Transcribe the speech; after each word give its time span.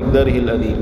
مقداره 0.00 0.36
الأليم 0.44 0.80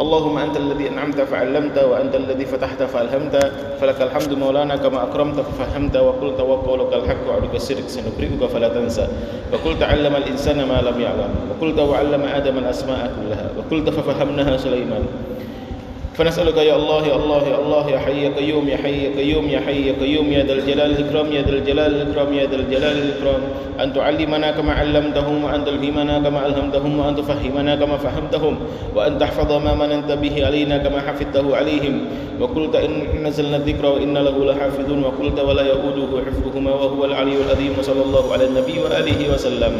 اللهم 0.00 0.38
أنت 0.38 0.56
الذي 0.56 0.88
أنعمت 0.88 1.20
فعلمت 1.20 1.78
وأنت 1.78 2.14
الذي 2.14 2.44
فتحت 2.44 2.82
فألهمت. 2.82 3.34
فلك 3.80 3.98
الحمد 4.02 4.32
مولانا 4.32 4.76
كما 4.76 5.02
أكرمت 5.02 5.40
ففهمت 5.40 5.96
وقلت 5.96 6.40
وقولك 6.40 6.92
الحق 6.94 7.22
وعدك 7.28 7.54
السرك 7.54 7.84
سنقرئك 7.88 8.40
فلا 8.52 8.68
تنسى. 8.68 9.08
وقلت 9.52 9.82
علم 9.82 10.16
الإنسان 10.16 10.56
ما 10.64 10.80
لم 10.80 10.96
يعلم. 11.00 11.30
وقلت 11.50 11.78
وعلم 11.78 12.22
آدم 12.22 12.58
الأسماء 12.58 13.12
كلها. 13.16 13.46
وقلت 13.58 13.90
ففهمناها 13.90 14.56
سليمان. 14.56 15.02
فنسألك 16.20 16.56
يا 16.56 16.76
الله 16.76 17.06
يا 17.06 17.16
الله 17.16 17.42
يا 17.48 17.58
الله 17.64 17.90
يا 17.90 17.98
حي 17.98 18.24
يا 18.24 18.30
قيوم 18.36 18.68
يا 18.68 18.76
حي 18.76 19.08
يا 19.08 19.10
قيوم 19.16 19.48
يا 19.48 19.60
حي 19.64 19.88
يا 19.88 19.94
قيوم 19.96 20.28
يا 20.32 20.44
ذا 20.44 20.52
الجلال 20.52 20.90
الإكرام 20.92 21.32
يا 21.32 21.42
ذا 21.42 21.52
الجلال 21.56 21.90
الإكرام 21.96 22.28
يا 22.34 22.44
ذا 22.44 22.56
الجلال 22.56 22.96
الإكرام. 23.02 23.40
أن 23.80 23.88
تعلمنا 23.96 24.50
كما 24.50 24.72
علمتهم 24.72 25.44
وأن 25.44 25.64
تلهمنا 25.64 26.18
كما 26.20 26.46
ألهمتهم 26.46 26.98
وأن 26.98 27.16
تفهمنا 27.16 27.76
كما 27.76 27.96
فهمتهم 27.96 28.54
وأن 28.96 29.18
تحفظ 29.18 29.52
ما 29.52 29.72
مننت 29.74 30.12
به 30.12 30.46
علينا 30.46 30.78
كما 30.84 31.00
حفظته 31.00 31.56
عليهم. 31.56 31.94
وقلت 32.40 32.74
إن 32.76 33.24
نزلنا 33.24 33.56
الذكر 33.56 33.86
وإن 33.86 34.12
له 34.12 34.36
لحافظون. 34.44 35.00
وقلت 35.04 35.40
ولا 35.40 35.62
يؤوده 35.72 36.10
حفظهما 36.26 36.70
وهو 36.70 37.04
العلي 37.04 37.36
العظيم 37.48 37.72
وصلى 37.80 38.02
الله 38.04 38.32
على 38.32 38.44
النبي 38.44 38.76
وآله 38.84 39.20
وسلم. 39.34 39.72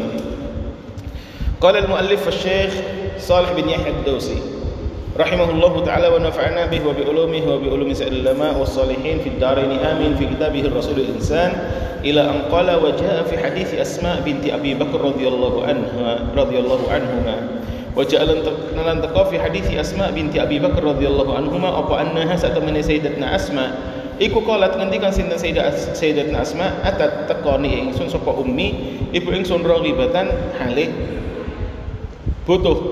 قال 1.61 1.75
المؤلف 1.77 2.27
الشيخ 2.27 2.73
صالح 3.21 3.53
بن 3.53 3.69
يحيى 3.69 3.93
الدوسي 4.01 4.60
rahimahullahu 5.11 5.83
taala 5.83 6.07
wa 6.07 6.23
nafa'ana 6.23 6.71
bihi 6.71 6.83
wa 6.87 6.95
bi 6.95 7.03
ulumihi 7.03 7.43
wa 7.43 7.59
bi 7.59 7.67
ulumi 7.67 7.91
sa'il 7.91 8.23
ulama 8.23 8.55
wassalihin 8.55 9.19
fid 9.19 9.35
darain 9.43 9.67
amin 9.67 10.15
fi 10.15 10.23
kitabihi 10.23 10.71
rasulul 10.71 11.03
insan 11.03 11.51
ila 12.07 12.31
an 12.31 12.37
qala 12.47 12.79
wa 12.79 12.95
jaa 12.95 13.27
fi 13.27 13.35
hadits 13.35 13.75
asma 13.75 14.23
binti 14.23 14.55
abi 14.55 14.71
bakr 14.71 14.97
radhiyallahu 14.97 15.67
anha 15.67 16.31
radhiyallahu 16.31 16.87
anhuma. 16.87 17.35
Wa 17.91 18.07
ja'alan 18.07 18.39
lan 18.79 19.03
taqa 19.03 19.27
fi 19.27 19.35
hadits 19.35 19.67
asma 19.75 20.15
binti 20.15 20.39
abi 20.39 20.63
bakr 20.63 20.79
radhiyallahu 20.79 21.35
anhuma 21.35 21.75
apa 21.75 22.07
annaha 22.07 22.39
satamani 22.39 22.79
sayyidatna 22.79 23.35
asma? 23.35 23.75
Iku 24.21 24.45
kalat 24.45 24.77
ngendikan 24.77 25.09
sinten 25.09 25.33
Sayyidat 25.33 25.97
Sayyidatna 25.97 26.45
Asma? 26.45 26.77
Atat 26.85 27.25
tekoni 27.25 27.89
ingsun 27.89 28.05
sapa 28.05 28.29
ummi? 28.29 29.01
Ibu 29.17 29.33
ingsun 29.33 29.65
ragibatan 29.65 30.29
halik. 30.61 30.93
Butuh. 32.45 32.90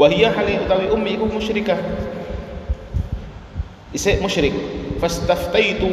Wahia 0.00 0.32
hali 0.32 0.56
utawi 0.56 0.88
ummi 0.88 1.20
iku 1.20 1.28
musyrikah. 1.28 1.76
Isik 3.92 4.24
musyrik. 4.24 4.56
Fastaftaitu 4.96 5.92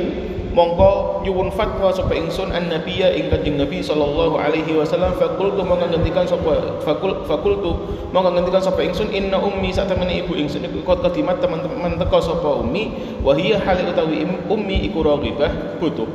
mongko 0.57 1.21
nyuwun 1.21 1.53
fatwa 1.53 1.93
sapa 1.93 2.17
ingsun 2.17 2.49
an 2.49 2.65
nabiyya 2.65 3.13
ing 3.13 3.29
kanjeng 3.29 3.61
nabi 3.61 3.77
sallallahu 3.77 4.41
alaihi 4.41 4.73
wasallam 4.73 5.13
fakultu 5.13 5.61
mongko 5.61 5.85
ngendikan 5.93 6.25
sapa 6.25 6.81
fakul 6.81 7.21
fakultu 7.29 7.77
mongko 8.09 8.33
ngendikan 8.33 8.57
sapa 8.65 8.81
ingsun 8.81 9.13
inna 9.13 9.37
ummi 9.37 9.69
sak 9.69 9.85
temene 9.85 10.25
ibu 10.25 10.33
ingsun 10.33 10.65
iku 10.65 10.81
kot 10.81 11.05
kadimat 11.05 11.37
teman-teman 11.37 12.01
teka 12.01 12.17
sapa 12.25 12.57
ummi 12.57 12.89
wa 13.21 13.37
hiya 13.37 13.61
utawi 13.61 14.25
ummi 14.49 14.89
iku 14.89 15.05
raghibah 15.05 15.77
butuh 15.77 16.09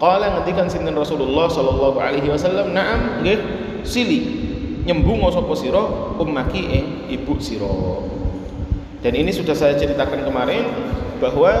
qala 0.00 0.40
ngendikan 0.40 0.64
sinten 0.72 0.96
Rasulullah 0.96 1.52
sallallahu 1.52 2.00
alaihi 2.00 2.32
wasallam 2.32 2.72
na'am 2.72 3.20
nggih 3.20 3.36
sili 3.84 4.47
nyembung 4.88 5.20
sapa 5.28 5.52
sira 5.52 5.84
ummaki 6.16 6.64
ing 6.64 6.84
ibu 7.12 7.36
sira. 7.36 7.68
Dan 9.04 9.12
ini 9.12 9.28
sudah 9.28 9.52
saya 9.52 9.76
ceritakan 9.76 10.24
kemarin 10.24 10.64
bahwa 11.20 11.52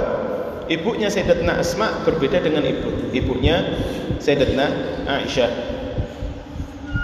ibunya 0.72 1.12
Sayyidatna 1.12 1.60
Asma 1.60 2.02
berbeda 2.08 2.40
dengan 2.40 2.64
ibu 2.64 3.12
ibunya 3.12 3.62
Sayyidatna 4.16 4.66
Aisyah. 5.04 5.50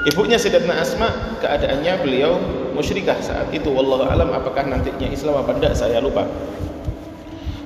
Ibunya 0.08 0.40
Sayyidatna 0.40 0.80
Asma 0.80 1.38
keadaannya 1.44 1.92
beliau 2.00 2.40
musyrikah 2.72 3.20
saat 3.20 3.52
itu 3.52 3.68
wallahu 3.68 4.08
alam 4.08 4.32
apakah 4.32 4.64
nantinya 4.64 5.12
Islam 5.12 5.44
apa 5.44 5.60
enggak 5.60 5.76
saya 5.76 6.00
lupa. 6.00 6.24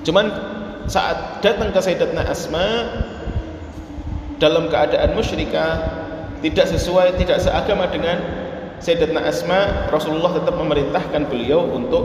Cuman 0.02 0.28
saat 0.90 1.40
datang 1.46 1.70
ke 1.70 1.78
Sayyidatna 1.78 2.26
Asma 2.26 2.66
dalam 4.42 4.66
keadaan 4.66 5.14
musyrikah 5.14 5.70
tidak 6.42 6.66
sesuai 6.74 7.18
tidak 7.18 7.38
seagama 7.42 7.90
dengan 7.90 8.47
Sayyidatna 8.78 9.26
Asma 9.26 9.90
Rasulullah 9.90 10.38
tetap 10.38 10.54
memerintahkan 10.54 11.26
beliau 11.26 11.66
untuk 11.66 12.04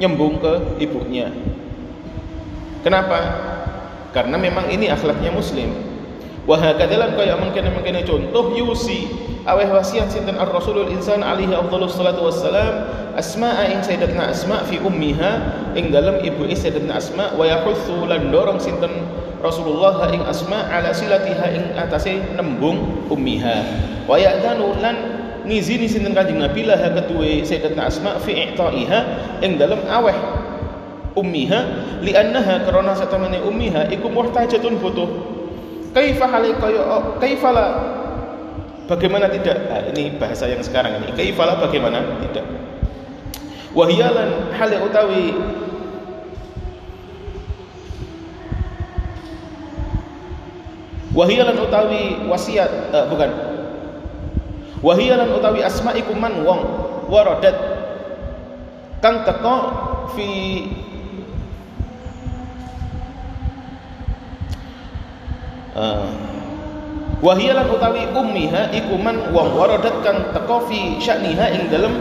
nyembung 0.00 0.40
ke 0.40 0.80
ibunya. 0.80 1.28
Kenapa? 2.86 3.48
karena 4.12 4.36
memang 4.40 4.68
ini 4.72 4.88
akhlaknya 4.88 5.32
muslim. 5.32 5.70
Wahakadalan 6.48 7.12
kaya 7.12 7.36
mungkin 7.36 7.68
mungkin 7.76 8.00
contoh 8.08 8.56
yusi 8.56 9.04
aweh 9.44 9.68
wasiat 9.68 10.08
sinten 10.08 10.40
ar 10.40 10.48
rasulul 10.48 10.88
insan 10.88 11.20
alaihi 11.20 11.52
afdhalus 11.52 11.92
salatu 11.92 12.24
wassalam 12.24 12.88
asma'a 13.20 13.68
ing 13.68 13.84
sayyidatna 13.84 14.32
asma 14.32 14.64
fi 14.64 14.80
ummiha 14.80 15.32
ing 15.76 15.92
dalam 15.92 16.24
ibu 16.24 16.48
sayyidatna 16.48 16.96
asma 16.96 17.36
wa 17.36 17.44
yahutsu 17.44 18.08
lan 18.08 18.32
dorong 18.32 18.56
sinten 18.56 18.90
Rasulullah 19.38 20.10
ing 20.10 20.24
asma 20.26 20.66
ala 20.66 20.90
silatiha 20.90 21.46
ing 21.54 21.64
atase 21.78 22.18
nembung 22.34 23.06
ummiha. 23.06 23.62
Wa 24.08 24.18
ya'danu 24.18 24.72
lan 24.82 25.17
ngizini 25.48 25.88
sinten 25.88 26.12
Kanjeng 26.12 26.44
Nabi 26.44 26.68
lah 26.68 26.76
ketuwe 26.92 27.40
Sayyidatna 27.40 27.88
Asma 27.88 28.20
fi 28.20 28.36
i'ta'iha 28.36 29.00
ing 29.40 29.56
dalam 29.56 29.80
aweh 29.88 30.14
ummiha 31.16 31.60
li'annaha 32.04 32.68
karena 32.68 32.92
satamane 32.94 33.40
ummiha 33.42 33.88
iku 33.90 34.12
muhtajatun 34.12 34.76
butuh. 34.78 35.08
Kaifa 35.96 36.28
hale 36.28 36.52
kaya 36.60 36.84
kaifala 37.16 37.66
bagaimana 38.86 39.26
tidak? 39.32 39.56
Nah, 39.66 39.82
ini 39.88 40.14
bahasa 40.20 40.46
yang 40.46 40.60
sekarang 40.60 41.00
ini. 41.00 41.16
Kaifala 41.16 41.56
bagaimana? 41.58 42.04
Tidak. 42.28 42.46
Wahyalan 43.72 44.52
hale 44.52 44.76
utawi 44.84 45.32
wahyalan 51.16 51.56
utawi 51.58 52.20
wasiat 52.30 52.70
uh, 52.94 53.10
bukan 53.10 53.57
Wahiyalan 54.78 55.34
utawi 55.34 55.64
asma 55.64 55.94
iku 55.98 56.14
man 56.14 56.44
wong 56.46 56.60
waradat. 57.10 57.56
Kang 59.02 59.26
teko 59.26 59.56
fi 60.14 60.28
uh, 65.78 66.10
Wahiyalan 67.18 67.66
utawi 67.74 68.06
ummiha 68.14 68.70
iku 68.70 68.94
man 68.94 69.34
wong 69.34 69.58
waradat 69.58 70.06
kang 70.06 70.30
teko 70.30 70.70
fi 70.70 71.02
sya'niha 71.02 71.50
ing 71.50 71.66
dalem 71.66 71.94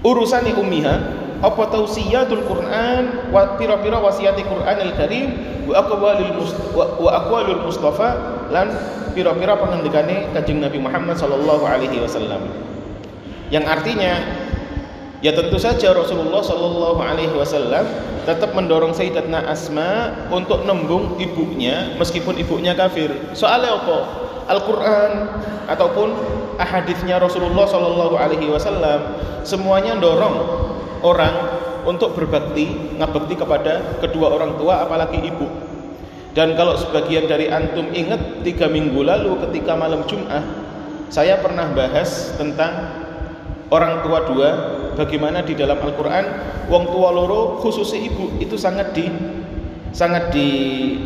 urusane 0.00 0.56
ummiha 0.56 0.96
apa 1.44 1.62
tausiyatul 1.68 2.48
Quran 2.48 3.28
wa 3.28 3.60
pira-pira 3.60 4.00
wasiat 4.00 4.40
Quranil 4.40 4.96
Karim 4.96 5.28
wa 5.68 5.76
aqwalul 5.76 6.32
wa 6.72 7.10
aqwalul 7.20 7.68
Mustafa 7.68 8.16
lan 8.48 8.72
pira-pira 9.16 9.56
pengendikane 9.56 10.28
Kanjeng 10.36 10.60
Nabi 10.60 10.76
Muhammad 10.76 11.16
sallallahu 11.16 11.64
alaihi 11.64 11.96
wasallam. 11.96 12.52
Yang 13.48 13.64
artinya 13.64 14.12
ya 15.24 15.32
tentu 15.32 15.56
saja 15.56 15.96
Rasulullah 15.96 16.44
sallallahu 16.44 17.00
alaihi 17.00 17.32
wasallam 17.32 17.88
tetap 18.28 18.52
mendorong 18.52 18.92
Sayyidatna 18.92 19.48
Asma 19.48 20.12
untuk 20.28 20.68
nembung 20.68 21.16
ibunya 21.16 21.96
meskipun 21.96 22.36
ibunya 22.36 22.76
kafir. 22.76 23.08
Soalnya 23.32 23.80
apa? 23.80 23.98
Al-Qur'an 24.46 25.12
ataupun 25.66 26.12
ahaditsnya 26.60 27.16
Rasulullah 27.16 27.64
sallallahu 27.66 28.14
alaihi 28.20 28.52
wasallam 28.52 29.16
semuanya 29.42 29.96
dorong 29.96 30.36
orang 31.00 31.34
untuk 31.86 32.18
berbakti, 32.18 32.94
ngabakti 32.98 33.38
kepada 33.38 34.02
kedua 34.02 34.34
orang 34.34 34.58
tua 34.58 34.84
apalagi 34.84 35.22
ibu. 35.22 35.46
Dan 36.36 36.52
kalau 36.52 36.76
sebagian 36.76 37.24
dari 37.24 37.48
antum 37.48 37.88
ingat 37.96 38.44
tiga 38.44 38.68
minggu 38.68 39.00
lalu 39.00 39.40
ketika 39.48 39.72
malam 39.72 40.04
Jum'ah 40.04 40.44
saya 41.08 41.40
pernah 41.40 41.64
bahas 41.72 42.36
tentang 42.36 42.92
orang 43.72 44.04
tua 44.04 44.28
dua 44.28 44.50
bagaimana 45.00 45.40
di 45.40 45.56
dalam 45.56 45.80
Al-Quran 45.80 46.28
wong 46.68 46.92
tua 46.92 47.08
loro 47.08 47.56
khususnya 47.64 48.04
ibu 48.04 48.36
itu 48.36 48.52
sangat 48.60 48.92
di 48.92 49.08
sangat 49.96 50.28
dihormati. 50.36 51.00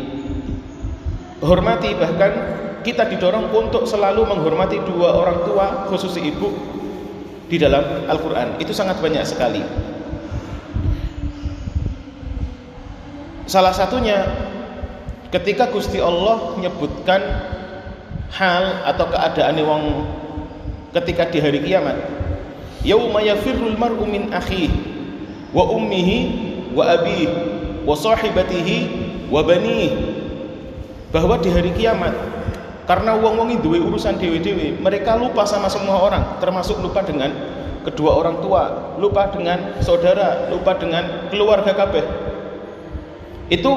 Bahkan 1.95 2.31
kita 2.83 3.07
didorong 3.07 3.55
untuk 3.55 3.87
selalu 3.87 4.27
menghormati 4.27 4.83
dua 4.83 5.15
orang 5.15 5.47
tua 5.47 5.87
khususnya 5.87 6.27
ibu 6.27 6.51
di 7.47 7.55
dalam 7.55 8.03
Al-Quran. 8.11 8.59
Itu 8.59 8.75
sangat 8.75 8.99
banyak 8.99 9.23
sekali. 9.23 9.63
Salah 13.47 13.71
satunya 13.71 14.50
ketika 15.31 15.71
Gusti 15.71 15.97
Allah 16.03 16.55
menyebutkan 16.59 17.21
hal 18.31 18.85
atau 18.87 19.05
keadaan 19.07 19.57
wong 19.63 19.83
ketika 20.91 21.31
di 21.31 21.39
hari 21.39 21.59
kiamat 21.63 21.95
yauma 22.83 23.23
yafirrul 23.23 23.75
mar'u 23.79 24.03
min 24.03 24.31
akhihi 24.31 24.71
wa 25.55 25.67
ummihi 25.71 26.17
wa 26.75 26.83
abihi 26.87 27.27
wa 27.83 27.95
sahibatihi 27.95 28.77
wa 29.31 29.43
banihi 29.43 29.89
bahwa 31.11 31.39
di 31.39 31.51
hari 31.51 31.71
kiamat 31.75 32.15
karena 32.87 33.15
wong-wong 33.15 33.55
duwe 33.63 33.79
urusan 33.79 34.19
dewe-dewe 34.19 34.79
mereka 34.79 35.15
lupa 35.15 35.47
sama 35.47 35.71
semua 35.71 35.99
orang 36.03 36.23
termasuk 36.43 36.79
lupa 36.83 37.03
dengan 37.03 37.31
kedua 37.81 38.17
orang 38.17 38.37
tua, 38.41 38.95
lupa 39.01 39.29
dengan 39.33 39.81
saudara, 39.81 40.49
lupa 40.53 40.77
dengan 40.77 41.29
keluarga 41.33 41.73
kabeh. 41.73 42.05
Itu 43.51 43.73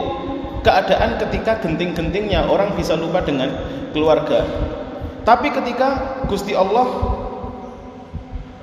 keadaan 0.64 1.20
ketika 1.20 1.60
genting-gentingnya 1.60 2.48
orang 2.48 2.72
bisa 2.74 2.96
lupa 2.96 3.20
dengan 3.20 3.52
keluarga. 3.92 4.42
Tapi 5.22 5.52
ketika 5.52 6.18
Gusti 6.26 6.56
Allah 6.56 6.88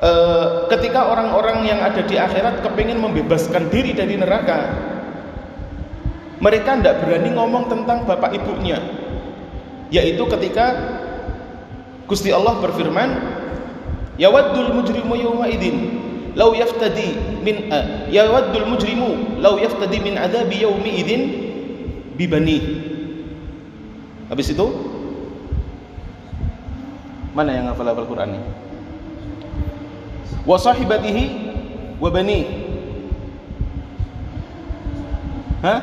eh, 0.01 0.47
ketika 0.73 1.13
orang-orang 1.13 1.69
yang 1.69 1.79
ada 1.79 2.01
di 2.01 2.17
akhirat 2.17 2.65
kepingin 2.65 2.97
membebaskan 2.97 3.69
diri 3.69 3.93
dari 3.93 4.17
neraka, 4.17 4.73
mereka 6.41 6.73
tidak 6.81 7.05
berani 7.05 7.29
ngomong 7.37 7.69
tentang 7.69 8.09
bapak 8.09 8.33
ibunya, 8.33 8.81
yaitu 9.93 10.25
ketika 10.25 10.73
Gusti 12.09 12.33
Allah 12.33 12.57
berfirman, 12.59 13.09
"Yawaddul 14.17 14.73
mujrimu 14.73 15.15
yawma 15.15 15.47
idzin 15.47 16.01
law 16.35 16.55
yaftadi 16.55 17.15
min 17.43 17.67
uh, 17.67 18.07
yawaddul 18.07 18.63
mujrimu 18.63 19.41
law 19.43 19.59
yaftadi 19.59 19.99
min 19.99 20.15
adabi 20.15 20.63
yawmi 20.63 20.91
idzin 21.03 21.50
bibani." 22.21 22.57
Habis 24.29 24.53
itu 24.53 24.67
mana 27.33 27.51
yang 27.57 27.65
hafal-hafal 27.73 28.05
Quran 28.05 28.37
ini? 28.37 28.41
Wa 30.45 30.57
sahibatihi 30.61 31.23
wa 31.97 32.09
bani. 32.13 32.39
Hah? 35.61 35.79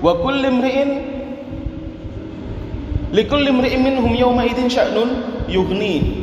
Wa 0.00 0.12
kulli 0.16 0.48
imri'in 0.48 0.90
likulli 3.10 3.50
imri'in 3.50 3.80
minhum 3.84 4.12
yawma 4.14 4.46
idzin 4.48 4.70
sya'nun 4.70 5.44
yughni 5.50 6.20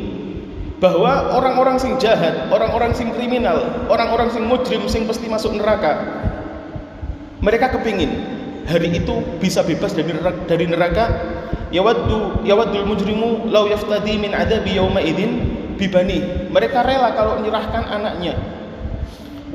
bahwa 0.78 1.34
orang-orang 1.34 1.78
sing 1.82 1.98
jahat, 1.98 2.50
orang-orang 2.54 2.94
sing 2.94 3.10
kriminal, 3.14 3.90
orang-orang 3.90 4.30
sing 4.30 4.46
mujrim 4.46 4.86
sing 4.86 5.10
pasti 5.10 5.26
masuk 5.26 5.58
neraka. 5.58 6.17
Mereka 7.48 7.80
kepingin 7.80 8.12
hari 8.68 8.92
itu 8.92 9.24
bisa 9.40 9.64
bebas 9.64 9.96
dari 9.96 10.12
neraka, 10.12 10.40
dari 10.52 10.66
neraka. 10.68 11.06
Yawaddu 11.72 12.44
yawaddul 12.44 12.84
mujrimu 12.84 13.48
law 13.48 13.72
yaftadi 13.72 14.20
min 14.20 14.36
adabi 14.36 14.76
yawma 14.76 15.00
idzin 15.00 15.56
bibani. 15.80 16.52
Mereka 16.52 16.84
rela 16.84 17.16
kalau 17.16 17.40
menyerahkan 17.40 17.88
anaknya. 17.88 18.36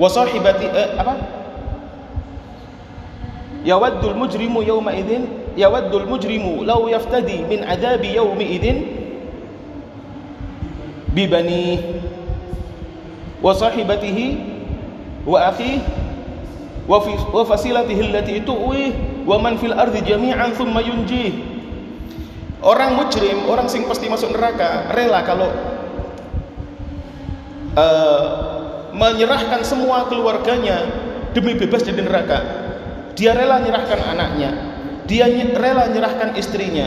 Wa 0.00 0.08
sahibati 0.08 0.72
eh, 0.72 0.96
apa? 0.96 1.20
Yawaddul 3.68 4.16
mujrimu 4.16 4.64
yawma 4.64 4.96
idzin 4.96 5.28
yawaddul 5.52 6.08
mujrimu 6.08 6.64
law 6.64 6.88
yaftadi 6.88 7.44
min 7.44 7.60
adabi 7.60 8.16
yawmi 8.16 8.56
idzin 8.56 8.88
bibani 11.12 11.76
wa 13.44 13.52
sahibatihi 13.52 14.40
wa 15.28 15.52
akhihi 15.52 16.01
wa 16.86 17.42
fasilatihi 17.46 18.10
allati 18.10 18.42
tuwi 18.42 18.94
wa 19.22 19.38
man 19.38 19.54
fil 19.58 19.74
ardi 19.74 20.02
jami'an 20.02 20.50
thumma 20.54 20.82
orang 22.62 22.90
mujrim 22.98 23.46
orang 23.46 23.66
sing 23.70 23.86
pasti 23.86 24.10
masuk 24.10 24.34
neraka 24.34 24.90
rela 24.94 25.22
kalau 25.22 25.50
uh, 27.78 28.24
menyerahkan 28.94 29.62
semua 29.62 30.06
keluarganya 30.10 30.84
demi 31.32 31.56
bebas 31.56 31.80
dari 31.80 32.04
neraka. 32.04 32.38
Dia 33.16 33.32
rela 33.32 33.60
menyerahkan 33.60 34.00
anaknya 34.04 34.72
dia 35.06 35.26
rela 35.52 35.90
menyerahkan 35.90 36.38
istrinya 36.38 36.86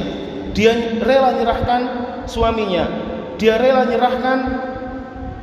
dia 0.56 0.71
rela 1.03 1.36
menyerahkan 1.36 1.81
suaminya 2.25 2.88
dia 3.36 3.59
rela 3.59 3.83
menyerahkan 3.86 4.38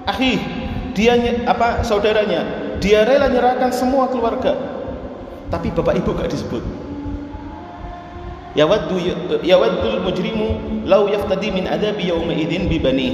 akhi 0.08 0.40
dia 0.96 1.16
apa 1.44 1.84
saudaranya 1.84 2.42
dia 2.82 3.06
rela 3.06 3.30
menyerahkan 3.30 3.70
semua 3.70 4.10
keluarga 4.10 4.58
tapi 5.48 5.70
bapak 5.70 6.02
ibu 6.02 6.10
gak 6.18 6.28
disebut 6.34 6.60
yawaddu 8.58 8.98
yawaddul 9.46 10.02
mujrimu 10.02 10.82
law 10.84 11.06
yaftadi 11.06 11.54
min 11.54 11.70
adabi 11.70 12.10
yawma 12.10 12.34
idzin 12.34 12.66
bi 12.66 12.82
bani 12.82 13.10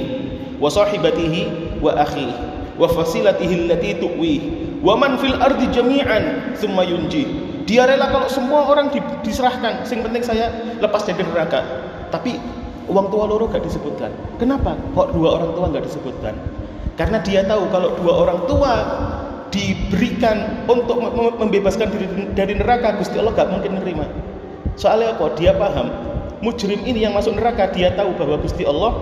wa 0.57 0.67
sahibatihi 0.67 1.77
wa 1.79 1.95
akhi 1.95 2.27
wa 2.75 2.89
fasilatihi 2.89 3.69
allati 3.69 4.01
tuwi 4.01 4.35
wa 4.81 4.97
man 4.97 5.21
fil 5.21 5.37
ardi 5.37 5.69
jami'an 5.71 6.57
thumma 6.57 6.83
yunji 6.83 7.49
dia 7.69 7.85
rela 7.85 8.09
kalau 8.09 8.25
semua 8.25 8.65
orang 8.65 8.89
di, 8.89 8.97
diserahkan. 9.21 9.85
Sing 9.85 10.01
penting 10.01 10.25
saya 10.25 10.49
lepas 10.81 11.05
dari 11.05 11.21
neraka. 11.21 11.61
Tapi 12.09 12.33
uang 12.89 13.13
tua 13.13 13.29
loro 13.29 13.45
gak 13.45 13.61
disebutkan. 13.61 14.09
Kenapa? 14.41 14.73
Kok 14.97 15.13
dua 15.13 15.37
orang 15.37 15.53
tua 15.53 15.69
gak 15.69 15.85
disebutkan? 15.85 16.33
Karena 16.97 17.21
dia 17.21 17.45
tahu 17.45 17.69
kalau 17.69 17.93
dua 18.01 18.25
orang 18.25 18.41
tua 18.49 18.73
diberikan 19.49 20.65
untuk 20.69 21.01
membebaskan 21.41 21.89
diri 21.93 22.07
dari 22.33 22.53
neraka, 22.57 22.97
Gusti 22.97 23.17
Allah 23.17 23.33
gak 23.33 23.49
mungkin 23.49 23.77
menerima. 23.81 24.05
Soalnya 24.79 25.17
apa? 25.17 25.35
Dia 25.35 25.51
paham 25.57 26.09
mujrim 26.39 26.79
ini 26.87 27.03
yang 27.03 27.11
masuk 27.15 27.35
neraka 27.35 27.67
dia 27.71 27.91
tahu 27.95 28.15
bahwa 28.15 28.39
Gusti 28.39 28.63
Allah 28.63 28.95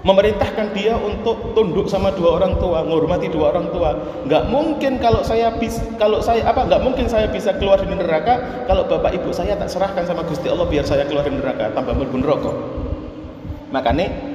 memerintahkan 0.00 0.72
dia 0.72 0.96
untuk 0.96 1.52
tunduk 1.52 1.84
sama 1.84 2.08
dua 2.16 2.40
orang 2.40 2.56
tua, 2.56 2.80
menghormati 2.80 3.28
dua 3.28 3.52
orang 3.52 3.68
tua. 3.68 3.96
Nggak 4.24 4.48
mungkin 4.48 4.96
kalau 4.96 5.20
saya 5.20 5.52
bisa, 5.60 5.84
kalau 6.00 6.24
saya 6.24 6.44
apa? 6.48 6.64
Nggak 6.64 6.82
mungkin 6.84 7.04
saya 7.08 7.28
bisa 7.28 7.52
keluar 7.60 7.80
dari 7.80 7.92
neraka 7.96 8.64
kalau 8.64 8.88
bapak 8.88 9.12
ibu 9.16 9.28
saya 9.32 9.56
tak 9.60 9.68
serahkan 9.68 10.04
sama 10.08 10.24
Gusti 10.24 10.48
Allah 10.48 10.64
biar 10.64 10.84
saya 10.88 11.04
keluar 11.04 11.28
dari 11.28 11.36
neraka 11.36 11.72
tanpa 11.76 11.92
berbun 11.92 12.24
rokok. 12.24 12.56
Makanya 13.70 14.29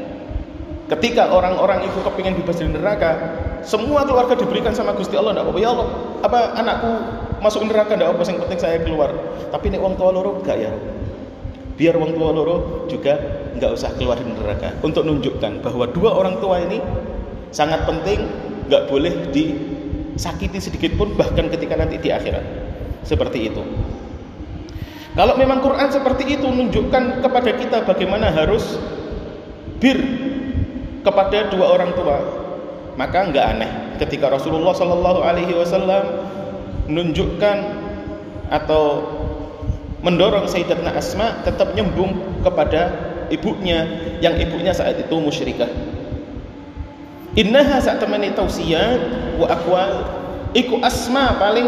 ketika 0.92 1.34
orang-orang 1.34 1.86
itu 1.88 1.98
kepingin 2.06 2.38
bebas 2.42 2.62
dari 2.62 2.72
neraka, 2.74 3.12
semua 3.66 4.06
keluarga 4.06 4.38
diberikan 4.38 4.74
sama 4.74 4.94
Gusti 4.94 5.18
Allah. 5.18 5.34
Nggak 5.38 5.46
apa-apa 5.50 5.60
ya 5.62 5.70
Allah, 5.74 5.88
apa 6.22 6.40
anakku 6.58 6.92
masuk 7.42 7.62
neraka 7.66 7.98
nggak 7.98 8.10
apa, 8.12 8.22
yang 8.26 8.40
penting 8.46 8.60
saya 8.62 8.78
keluar. 8.82 9.10
Tapi 9.50 9.74
ini 9.74 9.78
uang 9.82 9.96
tua 9.98 10.10
loro 10.12 10.42
gak 10.42 10.58
ya? 10.58 10.74
biar 11.76 11.94
orang 12.00 12.16
tua 12.16 12.30
loro 12.32 12.88
juga 12.88 13.20
nggak 13.60 13.72
usah 13.76 13.92
keluar 14.00 14.16
dari 14.16 14.32
neraka 14.32 14.80
untuk 14.80 15.04
menunjukkan 15.04 15.60
bahwa 15.60 15.86
dua 15.92 16.16
orang 16.16 16.40
tua 16.40 16.64
ini 16.64 16.80
sangat 17.52 17.84
penting 17.84 18.24
nggak 18.72 18.88
boleh 18.88 19.14
disakiti 19.36 20.60
sedikit 20.64 20.96
pun 20.96 21.12
bahkan 21.20 21.52
ketika 21.52 21.76
nanti 21.76 22.00
di 22.00 22.16
akhirat 22.16 22.44
seperti 23.04 23.52
itu 23.52 23.62
kalau 25.16 25.36
memang 25.36 25.60
Quran 25.60 25.92
seperti 25.92 26.40
itu 26.40 26.48
menunjukkan 26.48 27.24
kepada 27.24 27.52
kita 27.56 27.78
bagaimana 27.84 28.32
harus 28.32 28.80
bir 29.84 30.00
kepada 31.06 31.54
dua 31.54 31.78
orang 31.78 31.94
tua 31.94 32.18
maka 32.98 33.30
nggak 33.30 33.46
aneh 33.46 33.72
ketika 34.01 34.32
Rasulullah 34.32 34.74
Shallallahu 34.74 35.20
Alaihi 35.22 35.53
Wasallam 35.53 36.03
menunjukkan 36.89 37.58
atau 38.50 39.03
mendorong 40.06 40.46
Sayyidatna 40.46 40.96
Asma 40.96 41.44
tetap 41.44 41.74
nyembung 41.74 42.41
kepada 42.46 42.94
ibunya 43.34 43.86
yang 44.22 44.38
ibunya 44.38 44.72
saat 44.72 44.96
itu 45.01 45.15
musyrikah. 45.18 45.70
Innaha 47.36 47.84
saat 47.84 48.00
temani 48.00 48.32
tausiat 48.32 49.01
wa 49.36 49.50
akwal 49.51 50.08
iku 50.56 50.80
asma 50.80 51.36
paling 51.36 51.68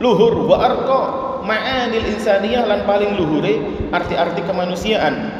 luhur 0.00 0.48
wa 0.48 0.56
arqa 0.56 1.00
ma'anil 1.44 2.16
insaniyah 2.16 2.64
lan 2.64 2.88
paling 2.88 3.12
luhure 3.20 3.60
arti-arti 3.92 4.40
kemanusiaan 4.48 5.37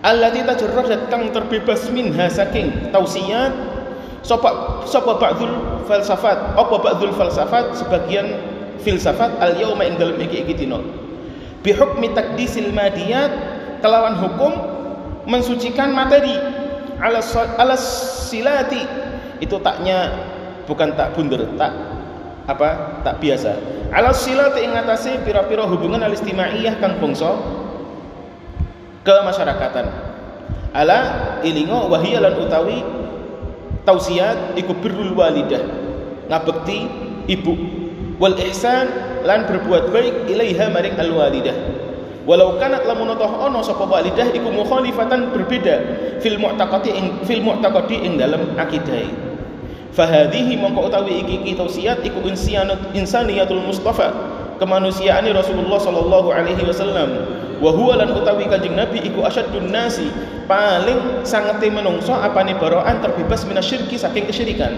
allati 0.00 0.40
tajarradat 0.44 1.12
kang 1.12 1.28
terbebas 1.32 1.88
minha 1.92 2.28
saking 2.32 2.92
tausiat 2.92 3.52
sapa 4.24 4.80
sapa 4.84 5.16
ba'dul 5.16 5.84
falsafat? 5.88 6.56
Apa 6.56 6.76
ba'dul 6.80 7.12
falsafat? 7.16 7.76
Sebagian 7.76 8.36
filsafat 8.80 9.36
al 9.40 9.56
yauma 9.56 9.84
ing 9.84 9.96
dalem 10.00 10.20
iki 10.24 10.44
iki 10.44 10.54
dina. 10.64 10.80
Bi 11.60 11.76
hukmi 11.76 12.12
takdisil 12.16 12.72
madiyat 12.72 13.32
kelawan 13.84 14.16
hukum 14.16 14.52
mensucikan 15.28 15.92
materi. 15.92 16.36
Ala 17.00 17.20
ala 17.56 17.76
silati. 17.80 18.84
Itu 19.40 19.56
taknya 19.64 20.12
bukan 20.68 20.92
tak 20.96 21.16
bunder 21.16 21.48
tak 21.56 21.72
apa 22.44 23.00
tak 23.04 23.20
biasa. 23.24 23.56
Ala 23.92 24.12
silati 24.12 24.64
ing 24.64 24.76
atase 24.76 25.16
pira-pira 25.24 25.64
hubungan 25.64 26.04
al 26.04 26.12
istimaiyah 26.12 26.76
kang 26.80 27.00
bangsa 27.00 27.36
kemasyarakatan. 29.04 29.86
Ala 30.70 30.98
ilingo 31.42 31.90
wahiyalan 31.90 32.38
utawi 32.46 32.78
tausiat 33.82 34.54
iku 34.54 34.76
birrul 34.78 35.16
walidah. 35.16 35.62
Ngabekti 36.30 36.78
ibu. 37.26 37.54
Wal 38.20 38.36
ihsan 38.52 38.86
lan 39.24 39.48
berbuat 39.48 39.90
baik 39.90 40.28
ilaiha 40.30 40.70
maring 40.70 40.96
al 41.00 41.10
walidah. 41.16 41.56
Walau 42.28 42.60
kanat 42.60 42.84
lamun 42.84 43.16
toh 43.16 43.32
ono 43.32 43.64
sapa 43.64 43.88
walidah 43.88 44.28
iku 44.30 44.52
mukhalifatan 44.52 45.32
berbeda 45.32 45.76
fil 46.20 46.36
mu'taqadi 46.36 46.92
ing 46.92 47.06
fil 47.24 47.40
mu'taqadi 47.42 47.96
ing 47.96 48.20
dalam 48.20 48.54
akidah. 48.60 49.08
Fahadhihi 49.90 50.54
mongko 50.54 50.86
utawi 50.86 51.24
iki 51.26 51.56
tausiat 51.58 52.06
iku 52.06 52.22
insaniyatul 52.94 53.64
mustafa 53.64 54.29
kemanusiaan 54.60 55.24
Rasulullah 55.32 55.80
sallallahu 55.80 56.28
alaihi 56.36 56.60
wasallam. 56.60 57.24
Wa 57.60 57.72
huwa 57.72 57.96
lan 57.96 58.12
utawi 58.12 58.44
kanjeng 58.48 58.76
Nabi 58.76 59.00
iku 59.00 59.24
asyaddun 59.24 59.72
nasi 59.72 60.08
paling 60.44 61.24
sangat 61.24 61.60
menungso 61.64 62.12
apane 62.12 62.52
baroan 62.56 63.00
terbebas 63.00 63.48
minasyirki 63.48 63.96
saking 63.96 64.28
kesyirikan. 64.28 64.72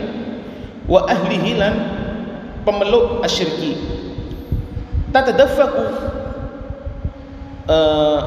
Wa 0.86 1.06
ahlihi 1.10 1.58
lan 1.58 1.74
pemeluk 2.62 3.26
asyirki. 3.26 3.78
Tatadaffaku 5.10 5.84
uh, 7.66 8.20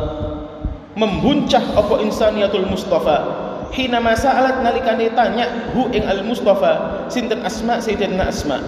membuncah 1.00 1.64
apa 1.76 2.04
insaniyatul 2.04 2.68
mustafa. 2.68 3.48
Hina 3.76 4.00
alat 4.00 4.64
nalikane 4.64 5.12
tanya 5.12 5.52
hu 5.76 5.92
ing 5.92 6.08
al 6.08 6.24
mustafa 6.24 7.04
sinten 7.12 7.44
asma 7.44 7.84
sayyidina 7.84 8.32
asma 8.32 8.64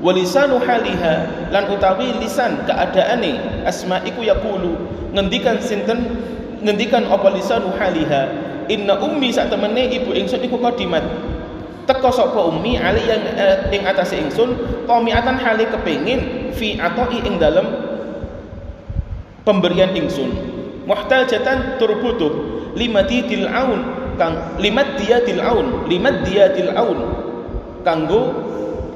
walisanu 0.00 0.56
haliha 0.60 1.48
lan 1.52 1.64
utawi 1.68 2.16
lisan 2.20 2.64
keadaane 2.64 3.64
asma 3.68 4.00
iku 4.08 4.24
yaqulu 4.24 4.76
ngendikan 5.12 5.60
sinten 5.60 6.16
ngendikan 6.64 7.04
apa 7.08 7.28
lisanu 7.32 7.72
haliha 7.76 8.50
inna 8.70 8.96
ummi 9.02 9.34
sak 9.34 9.50
temene 9.50 9.90
ibu 9.90 10.14
ingsun 10.14 10.40
iku 10.46 10.56
qadimat. 10.62 11.02
Teko 11.90 12.14
sapa 12.14 12.38
ummi 12.46 12.78
ali 12.78 13.02
yang 13.02 13.18
eh, 13.34 13.74
ing 13.74 13.82
atase 13.82 14.14
ingsun 14.14 14.54
qamiatan 14.86 15.34
hali 15.42 15.66
kepengin 15.66 16.52
fi 16.54 16.78
atoi 16.78 17.18
ing 17.26 17.42
dalem 17.42 17.66
pemberian 19.42 19.90
ingsun. 19.90 20.30
Muhtajatan 20.86 21.82
turbutuh 21.82 22.32
limati 22.78 23.26
til 23.26 23.50
aun 23.50 24.14
kang 24.14 24.38
limat 24.62 25.00
dia 25.02 25.18
til 25.26 25.42
aun 25.42 25.90
limat 25.90 26.22
dia 26.22 26.54
til 26.54 26.70
aun 26.70 27.10
kanggo 27.82 28.30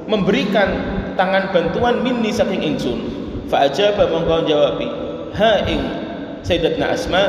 memberikan 0.05 0.69
tangan 1.17 1.49
bantuan 1.49 2.01
minni 2.05 2.29
saking 2.29 2.61
ingsun 2.61 3.09
fa 3.49 3.69
ajaba 3.69 4.09
mongko 4.09 4.45
jawabi 4.45 4.87
ha 5.33 5.65
ing 5.65 5.81
sayyidatna 6.45 6.93
asma 6.93 7.23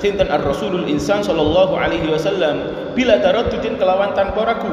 sinten 0.00 0.26
ar-rasulul 0.28 0.88
insan 0.88 1.20
sallallahu 1.22 1.76
alaihi 1.76 2.08
wasallam 2.10 2.90
bila 2.96 3.20
taraddudin 3.20 3.76
kelawan 3.78 4.12
tanpa 4.16 4.42
ragu 4.48 4.72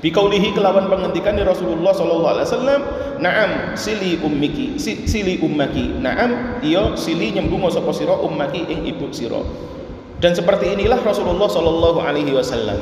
Bikaulihi 0.00 0.56
kelawan 0.56 0.88
penghentikan 0.88 1.36
di 1.36 1.44
Rasulullah 1.44 1.92
sallallahu 1.92 2.32
alaihi 2.32 2.48
wasallam, 2.48 2.80
"Na'am, 3.20 3.76
sili 3.76 4.16
ummiki, 4.24 4.80
si, 4.80 5.04
sili 5.04 5.36
ummaki." 5.44 5.92
Na'am, 6.00 6.60
iyo 6.64 6.96
sili 6.96 7.36
nyembung 7.36 7.68
sapa 7.68 7.92
sira 7.92 8.16
ummaki 8.16 8.64
ing 8.64 8.88
ibu 8.88 9.12
sira. 9.12 9.44
Dan 10.20 10.32
seperti 10.32 10.72
inilah 10.72 11.04
Rasulullah 11.04 11.48
sallallahu 11.52 12.00
alaihi 12.00 12.32
wasallam. 12.32 12.80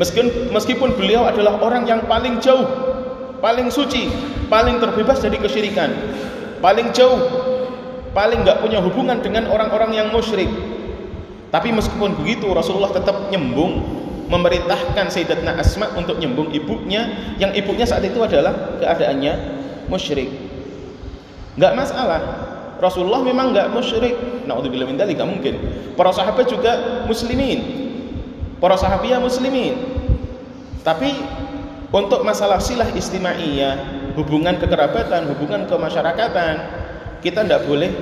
Meskipun 0.00 0.56
meskipun 0.56 0.90
beliau 0.96 1.28
adalah 1.28 1.60
orang 1.60 1.84
yang 1.84 2.00
paling 2.08 2.40
jauh 2.40 2.64
paling 3.44 3.68
suci, 3.68 4.08
paling 4.48 4.80
terbebas 4.80 5.20
dari 5.20 5.36
kesyirikan, 5.36 5.92
paling 6.64 6.96
jauh, 6.96 7.20
paling 8.16 8.40
nggak 8.40 8.64
punya 8.64 8.80
hubungan 8.80 9.20
dengan 9.20 9.52
orang-orang 9.52 10.00
yang 10.00 10.08
musyrik. 10.08 10.48
Tapi 11.52 11.68
meskipun 11.76 12.16
begitu 12.16 12.48
Rasulullah 12.56 12.96
tetap 12.96 13.28
nyembung 13.28 13.84
memerintahkan 14.32 15.12
Sayyidatna 15.12 15.60
Asma 15.60 15.92
untuk 15.92 16.16
nyembung 16.16 16.48
ibunya 16.56 17.36
yang 17.36 17.52
ibunya 17.52 17.84
saat 17.84 18.00
itu 18.00 18.16
adalah 18.24 18.80
keadaannya 18.80 19.32
musyrik. 19.92 20.32
Nggak 21.60 21.72
masalah. 21.76 22.20
Rasulullah 22.80 23.20
memang 23.20 23.52
nggak 23.52 23.68
musyrik. 23.76 24.16
Nauzubillah 24.48 24.88
min 24.88 24.96
dzalik 24.96 25.20
mungkin. 25.20 25.54
Para 25.94 26.16
sahabat 26.16 26.48
juga 26.48 27.04
muslimin. 27.04 27.60
Para 28.58 28.80
sahabiah 28.80 29.20
muslimin. 29.20 29.76
Tapi 30.82 31.12
untuk 31.94 32.26
masalah 32.26 32.58
silah 32.58 32.90
istimaiyah, 32.90 33.78
hubungan 34.18 34.58
kekerabatan, 34.58 35.30
hubungan 35.30 35.62
kemasyarakatan, 35.70 36.54
kita 37.22 37.46
tidak 37.46 37.62
boleh 37.70 37.94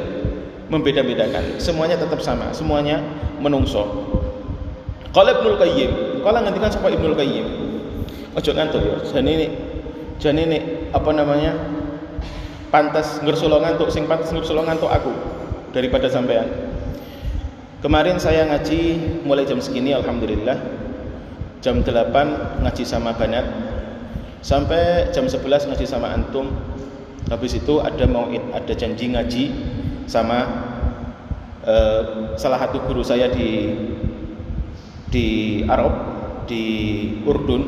membeda-bedakan. 0.73 1.61
Semuanya 1.61 2.01
tetap 2.01 2.25
sama, 2.25 2.57
semuanya 2.57 3.05
menungso. 3.37 3.85
Kalau 5.13 5.29
Ibnul 5.29 5.61
Qayyim, 5.61 5.91
kalau 6.25 6.41
ngantikan 6.41 6.73
siapa 6.73 6.89
Ibnul 6.89 7.13
Qayyim, 7.21 7.47
ojo 8.33 8.51
ngantuk 8.57 8.81
ya. 8.81 8.97
Jadi 9.05 9.29
ini, 9.29 9.47
jadi 10.17 10.41
ini 10.41 10.59
apa 10.97 11.13
namanya? 11.13 11.53
Pantas 12.73 13.21
ngersulo 13.21 13.61
ngantuk, 13.61 13.93
sing 13.93 14.09
pantas 14.09 14.33
ngersulo 14.33 14.65
ngantuk 14.65 14.89
aku 14.89 15.13
daripada 15.77 16.09
sampean. 16.09 16.49
Kemarin 17.85 18.17
saya 18.17 18.49
ngaji 18.49 18.81
mulai 19.29 19.45
jam 19.45 19.61
segini 19.61 19.93
alhamdulillah. 19.93 20.57
Jam 21.61 21.85
8 21.85 22.65
ngaji 22.65 22.85
sama 22.89 23.13
banyak 23.13 23.72
sampai 24.43 25.09
jam 25.15 25.25
11 25.31 25.71
ngaji 25.71 25.87
sama 25.87 26.11
antum. 26.13 26.51
Habis 27.31 27.57
itu 27.57 27.79
ada 27.81 28.05
mau 28.05 28.29
ada 28.29 28.75
janji 28.75 29.09
ngaji 29.15 29.45
sama 30.11 30.45
uh, 31.65 32.35
salah 32.37 32.59
satu 32.61 32.83
guru 32.85 33.01
saya 33.01 33.31
di 33.31 33.73
di 35.09 35.27
Arab 35.71 35.95
di 36.45 36.65
Urdun. 37.25 37.63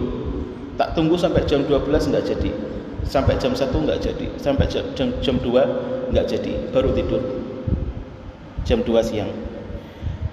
Tak 0.75 0.99
tunggu 0.99 1.15
sampai 1.15 1.47
jam 1.47 1.63
12 1.63 1.87
nggak 1.87 2.27
jadi. 2.27 2.51
Sampai 3.07 3.39
jam 3.39 3.55
1 3.55 3.71
nggak 3.71 4.01
jadi. 4.03 4.27
Sampai 4.43 4.67
jam, 4.67 4.83
jam, 4.99 5.15
jam 5.23 5.39
2 5.39 6.11
nggak 6.11 6.27
jadi. 6.27 6.53
Baru 6.75 6.91
tidur. 6.91 7.23
Jam 8.67 8.83
2 8.83 8.91
siang. 9.07 9.31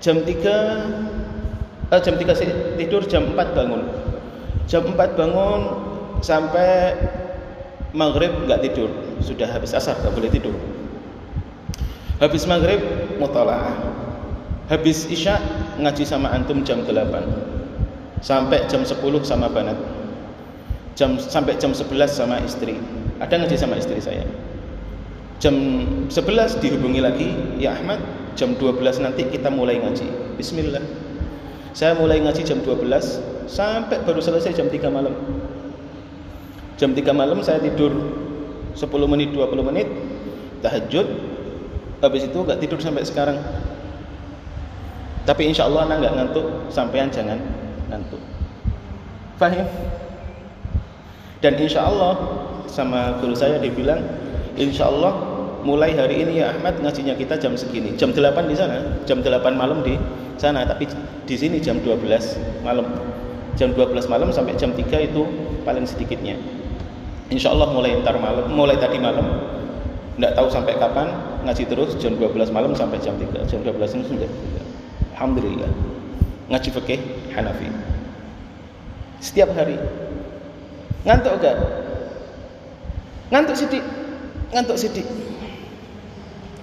Jam 0.01 0.25
3 0.25 1.93
eh, 1.93 2.01
jam 2.01 2.15
3 2.17 2.81
tidur 2.81 3.05
jam 3.05 3.29
4 3.29 3.37
bangun. 3.53 3.85
Jam 4.65 4.81
4 4.81 4.97
bangun 5.13 5.90
sampai 6.21 6.95
maghrib 7.91 8.31
nggak 8.47 8.61
tidur. 8.63 8.89
Sudah 9.21 9.49
habis 9.49 9.75
asar 9.75 9.97
nggak 9.99 10.13
boleh 10.15 10.31
tidur. 10.31 10.55
Habis 12.21 12.45
maghrib 12.45 12.79
mutalaah. 13.17 13.91
Habis 14.69 15.09
isya 15.11 15.41
ngaji 15.81 16.07
sama 16.07 16.31
antum 16.31 16.63
jam 16.63 16.87
8 16.87 18.23
sampai 18.23 18.69
jam 18.71 18.87
10 18.87 18.95
sama 19.27 19.51
banat. 19.51 19.75
Jam 20.95 21.17
sampai 21.19 21.57
jam 21.59 21.75
11 21.75 22.07
sama 22.07 22.39
istri. 22.45 22.77
Ada 23.19 23.41
ngaji 23.41 23.57
sama 23.57 23.75
istri 23.75 23.99
saya. 23.99 24.23
Jam 25.41 25.57
11 26.07 26.61
dihubungi 26.61 27.01
lagi 27.01 27.33
ya 27.57 27.73
Ahmad 27.73 27.97
jam 28.37 28.53
12 28.55 29.01
nanti 29.01 29.27
kita 29.27 29.49
mulai 29.49 29.81
ngaji. 29.81 30.37
Bismillah. 30.37 30.85
Saya 31.73 31.97
mulai 31.97 32.21
ngaji 32.21 32.45
jam 32.45 32.61
12 32.63 33.49
sampai 33.49 33.97
baru 34.05 34.21
selesai 34.23 34.55
jam 34.55 34.69
3 34.69 34.87
malam 34.87 35.15
jam 36.81 36.97
3 36.97 37.13
malam 37.13 37.45
saya 37.45 37.61
tidur 37.61 37.93
10 38.73 38.89
menit 39.05 39.29
20 39.37 39.69
menit 39.69 39.85
tahajud. 40.65 41.05
Habis 42.01 42.25
itu 42.25 42.37
gak 42.41 42.57
tidur 42.57 42.81
sampai 42.81 43.05
sekarang. 43.05 43.37
Tapi 45.21 45.53
insya 45.53 45.69
Allah 45.69 45.85
anak 45.85 46.09
gak 46.09 46.13
ngantuk 46.17 46.45
sampean 46.73 47.13
jangan 47.13 47.37
ngantuk. 47.93 48.17
Fahim? 49.37 49.69
Dan 51.45 51.53
insya 51.61 51.85
Allah 51.85 52.17
sama 52.65 53.21
guru 53.21 53.37
saya 53.37 53.61
dibilang 53.61 54.01
insya 54.57 54.89
Allah 54.89 55.13
mulai 55.61 55.93
hari 55.93 56.25
ini 56.25 56.41
ya 56.41 56.57
Ahmad 56.57 56.81
ngajinya 56.81 57.13
kita 57.13 57.37
jam 57.37 57.53
segini. 57.53 57.93
Jam 57.93 58.09
8 58.09 58.49
di 58.49 58.57
sana 58.57 59.05
jam 59.05 59.21
8 59.21 59.37
malam 59.53 59.85
di 59.85 60.01
sana 60.41 60.65
tapi 60.65 60.89
di 61.29 61.35
sini 61.37 61.61
jam 61.61 61.77
12 61.85 62.65
malam. 62.65 62.89
Jam 63.53 63.69
12 63.77 63.93
malam 64.09 64.33
sampai 64.33 64.57
jam 64.57 64.73
3 64.73 64.81
itu 65.05 65.21
paling 65.61 65.85
sedikitnya 65.85 66.60
Insya 67.31 67.55
Allah 67.55 67.71
mulai 67.71 67.95
ntar 68.03 68.19
malam, 68.19 68.51
mulai 68.51 68.75
tadi 68.75 68.99
malam, 68.99 69.23
tidak 70.19 70.35
tahu 70.35 70.47
sampai 70.51 70.75
kapan 70.75 71.07
ngaji 71.47 71.63
terus 71.65 71.95
jam 71.97 72.13
12 72.19 72.51
malam 72.51 72.75
sampai 72.75 72.99
jam 72.99 73.15
3 73.17 73.47
jam 73.47 73.59
12 73.63 73.97
ini 73.97 74.03
sudah 74.05 74.29
Alhamdulillah. 75.15 75.71
Ngaji 76.51 76.69
fikih 76.75 76.99
Hanafi. 77.31 77.69
Setiap 79.23 79.53
hari. 79.55 79.77
Ngantuk 81.07 81.39
gak 81.39 81.57
ngantuk 83.31 83.55
sidik. 83.55 83.85
Ngantuk 84.51 84.77
sidik. 84.77 85.07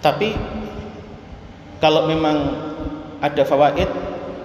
Tapi 0.05 0.35
kalau 1.83 2.07
memang 2.07 2.55
ada 3.19 3.43
fawaid 3.43 3.91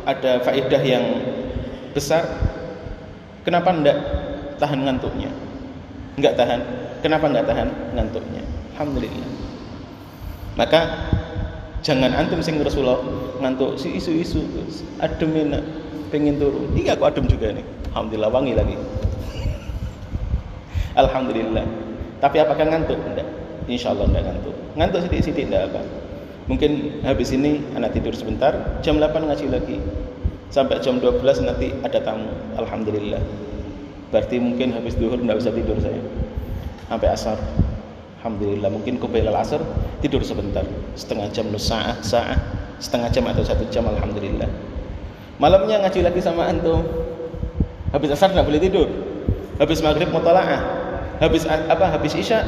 ada 0.05 0.41
faedah 0.41 0.81
yang 0.81 1.05
besar 1.93 2.25
kenapa 3.45 3.69
ndak 3.69 3.97
tahan 4.57 4.81
ngantuknya 4.85 5.29
Enggak 6.13 6.37
tahan. 6.37 6.61
Kenapa 7.01 7.25
enggak 7.25 7.47
tahan? 7.49 7.69
Ngantuknya. 7.97 8.43
Alhamdulillah. 8.73 9.29
Maka 10.53 10.81
jangan 11.81 12.13
antum 12.13 12.39
sing 12.45 12.61
Rasulullah 12.61 13.01
ngantuk 13.41 13.81
si 13.81 13.97
isu-isu 13.97 14.45
adem 15.01 15.33
enak 15.33 15.63
pengen 16.13 16.37
turun. 16.37 16.69
Iya 16.77 16.93
aku 16.93 17.09
adem 17.09 17.25
juga 17.25 17.49
nih. 17.49 17.65
Alhamdulillah 17.93 18.29
wangi 18.29 18.53
lagi. 18.53 18.77
Alhamdulillah. 20.93 21.65
Tapi 22.21 22.37
apakah 22.37 22.65
ngantuk? 22.69 22.99
Enggak. 23.01 23.27
Insya 23.65 23.97
Allah 23.97 24.05
enggak 24.13 24.23
ngantuk. 24.29 24.55
Ngantuk 24.77 24.99
sedikit-sedikit 25.09 25.45
enggak 25.49 25.63
apa. 25.73 25.81
Mungkin 26.43 27.01
habis 27.07 27.31
ini 27.31 27.63
anak 27.73 27.95
tidur 27.95 28.11
sebentar, 28.11 28.51
jam 28.83 28.99
8 28.99 29.15
ngaji 29.15 29.47
lagi. 29.49 29.77
Sampai 30.53 30.77
jam 30.85 31.01
12 31.01 31.23
nanti 31.49 31.73
ada 31.81 31.97
tamu. 32.03 32.29
Alhamdulillah 32.61 33.52
berarti 34.13 34.37
mungkin 34.37 34.69
habis 34.77 34.93
duhur 34.93 35.17
tidak 35.17 35.41
bisa 35.41 35.49
tidur 35.49 35.77
saya. 35.81 35.97
Sampai 36.85 37.09
asar. 37.09 37.37
Alhamdulillah 38.21 38.69
mungkin 38.69 39.01
kubailal 39.01 39.33
asar 39.41 39.57
tidur 40.05 40.21
sebentar. 40.21 40.61
Setengah 40.93 41.33
jam 41.33 41.49
nus 41.49 41.65
saah 41.65 41.97
saah 42.05 42.37
setengah 42.77 43.09
jam 43.09 43.25
atau 43.25 43.41
satu 43.41 43.65
jam 43.73 43.89
Alhamdulillah. 43.89 44.45
Malamnya 45.41 45.81
ngaji 45.81 46.05
lagi 46.05 46.21
sama 46.21 46.45
antum. 46.45 46.85
Habis 47.89 48.13
asar 48.13 48.29
nggak 48.29 48.45
boleh 48.45 48.61
tidur. 48.61 48.87
Habis 49.57 49.81
maghrib 49.81 50.13
mutalaah 50.13 50.61
habis 51.17 51.49
apa 51.49 51.89
habis 51.89 52.13
isya 52.13 52.45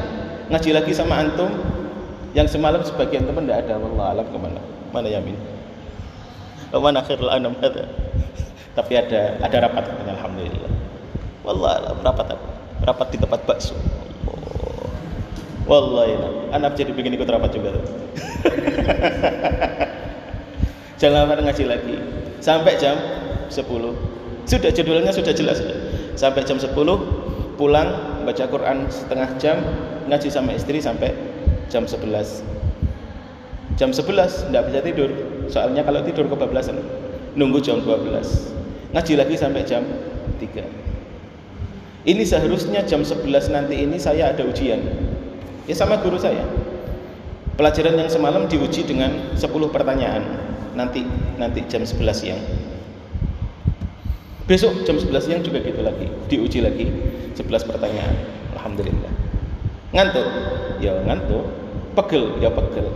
ngaji 0.54 0.70
lagi 0.70 0.94
sama 0.94 1.18
antum. 1.18 1.50
Yang 2.30 2.54
semalam 2.54 2.86
sebagian 2.86 3.26
teman 3.26 3.50
tidak 3.50 3.66
ada. 3.66 3.74
Wallah 3.82 4.14
alam 4.14 4.26
ke 4.30 4.38
mana? 4.38 4.62
Mana 4.94 5.10
yamin? 5.10 5.34
Mana 6.70 7.02
akhirul 7.02 7.32
anam 7.32 7.58
tapi 8.76 8.92
ada 8.92 9.40
ada 9.40 9.56
rapat 9.64 9.88
alhamdulillah 10.04 10.75
wallah 11.46 11.94
rapat 12.02 12.34
apa 12.34 12.48
rapat 12.82 13.06
di 13.14 13.18
tempat 13.22 13.40
bakso 13.46 13.78
Wallahi, 15.66 16.14
anak 16.54 16.78
jadi 16.78 16.94
bikin 16.94 17.18
ikut 17.18 17.26
rapat 17.26 17.50
juga. 17.50 17.74
Jangan 21.02 21.26
lama 21.26 21.42
ngaji 21.42 21.64
lagi. 21.66 21.98
Sampai 22.38 22.78
jam 22.78 22.94
10. 23.50 23.66
Sudah 24.46 24.70
jadwalnya 24.70 25.10
sudah 25.10 25.34
jelas. 25.34 25.58
Sampai 26.14 26.46
jam 26.46 26.62
10 26.62 26.70
pulang 27.58 27.88
baca 28.22 28.44
Quran 28.46 28.86
setengah 28.86 29.28
jam, 29.42 29.58
ngaji 30.06 30.30
sama 30.30 30.54
istri 30.54 30.78
sampai 30.78 31.10
jam 31.66 31.82
11. 31.82 32.06
Jam 33.74 33.90
11 33.90 34.46
tidak 34.46 34.62
bisa 34.70 34.80
tidur. 34.86 35.10
Soalnya 35.50 35.82
kalau 35.82 36.06
tidur 36.06 36.30
kebablasan. 36.30 36.78
Nunggu 37.34 37.58
jam 37.58 37.82
12. 37.82 38.94
Ngaji 38.94 39.12
lagi 39.18 39.34
sampai 39.34 39.66
jam 39.66 39.82
3. 40.38 40.85
Ini 42.06 42.22
seharusnya 42.22 42.86
jam 42.86 43.02
11 43.02 43.50
nanti 43.50 43.82
ini 43.82 43.98
saya 43.98 44.30
ada 44.30 44.46
ujian 44.46 44.78
Ya 45.66 45.74
sama 45.74 45.98
guru 45.98 46.14
saya. 46.14 46.46
Pelajaran 47.58 47.98
yang 47.98 48.06
semalam 48.06 48.46
diuji 48.46 48.86
dengan 48.86 49.34
10 49.34 49.74
pertanyaan. 49.74 50.22
Nanti 50.78 51.02
nanti 51.34 51.66
jam 51.66 51.82
11 51.82 52.14
siang. 52.14 52.38
Besok 54.46 54.86
jam 54.86 54.94
11 54.94 55.26
siang 55.26 55.42
juga 55.42 55.58
gitu 55.58 55.82
lagi, 55.82 56.06
diuji 56.30 56.62
lagi 56.62 56.86
11 57.34 57.66
pertanyaan. 57.66 58.14
Alhamdulillah. 58.54 59.10
Ngantuk? 59.90 60.28
Ya 60.78 60.94
ngantuk. 61.02 61.42
Pegel? 61.98 62.38
Ya 62.38 62.54
pegel. 62.54 62.86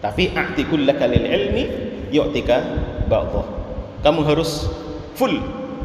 Tapi 0.00 0.32
a'tikul 0.32 0.88
lakalil 0.88 1.28
ilmi 1.28 1.64
yu'tika 2.08 2.64
ba'dhah. 3.12 3.44
Kamu 4.00 4.24
harus 4.24 4.64
full 5.12 5.36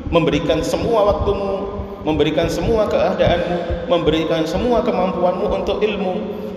memberikan 0.08 0.64
semua 0.64 1.04
waktumu 1.12 1.77
memberikan 2.08 2.48
semua 2.48 2.88
keadaanmu, 2.88 3.92
memberikan 3.92 4.48
semua 4.48 4.80
kemampuanmu 4.80 5.52
untuk 5.52 5.84
ilmu, 5.84 6.14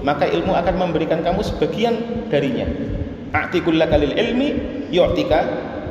maka 0.07 0.30
ilmu 0.30 0.54
akan 0.54 0.75
memberikan 0.78 1.26
kamu 1.26 1.42
sebagian 1.42 1.99
darinya. 2.30 2.71
A'tikullakalil 3.35 4.14
ilmi 4.14 4.49
yu'tika 4.95 5.42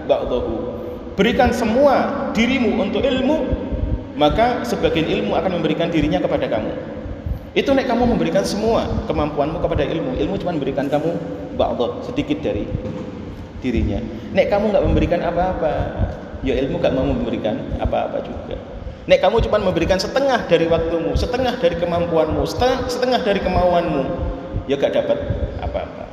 ba'dahu. 0.08 0.80
Berikan 1.20 1.52
semua 1.52 2.32
dirimu 2.32 2.80
untuk 2.80 3.04
ilmu, 3.04 3.44
maka 4.16 4.64
sebagian 4.64 5.12
ilmu 5.12 5.36
akan 5.36 5.60
memberikan 5.60 5.92
dirinya 5.92 6.24
kepada 6.24 6.48
kamu. 6.48 6.72
Itu 7.52 7.76
nek 7.76 7.92
kamu 7.92 8.16
memberikan 8.16 8.48
semua 8.48 8.88
kemampuanmu 9.12 9.60
kepada 9.60 9.84
ilmu, 9.84 10.16
ilmu 10.16 10.40
cuma 10.40 10.56
memberikan 10.56 10.88
kamu 10.88 11.12
ba'dah, 11.60 12.08
sedikit 12.08 12.40
dari 12.40 12.64
dirinya. 13.60 14.00
Nek 14.32 14.48
kamu 14.48 14.72
nggak 14.72 14.86
memberikan 14.88 15.20
apa-apa, 15.20 15.74
ya 16.48 16.56
ilmu 16.56 16.80
gak 16.80 16.96
mau 16.96 17.04
memberikan 17.04 17.60
apa-apa 17.84 18.24
juga. 18.24 18.79
Nek 19.10 19.26
kamu 19.26 19.42
cuma 19.50 19.58
memberikan 19.58 19.98
setengah 19.98 20.46
dari 20.46 20.70
waktumu, 20.70 21.18
setengah 21.18 21.58
dari 21.58 21.82
kemampuanmu, 21.82 22.46
setengah, 22.46 22.86
setengah 22.86 23.20
dari 23.26 23.42
kemauanmu, 23.42 24.06
ya 24.70 24.78
gak 24.78 24.94
dapat 24.94 25.18
apa-apa. 25.66 26.06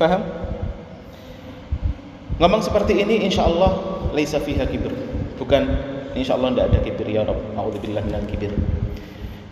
Faham? 0.00 0.24
Ngomong 2.40 2.64
seperti 2.64 2.96
ini 3.04 3.28
insya 3.28 3.44
Allah 3.44 3.76
laisa 4.16 4.40
fiha 4.40 4.64
kibir. 4.64 4.92
Bukan 5.36 5.68
insya 6.16 6.40
Allah 6.40 6.56
tidak 6.56 6.66
ada 6.72 6.78
kibir 6.80 7.08
ya 7.12 7.28
Rabb. 7.28 7.44
A'udzubillah 7.60 8.00
minal 8.08 8.24
kibir. 8.24 8.56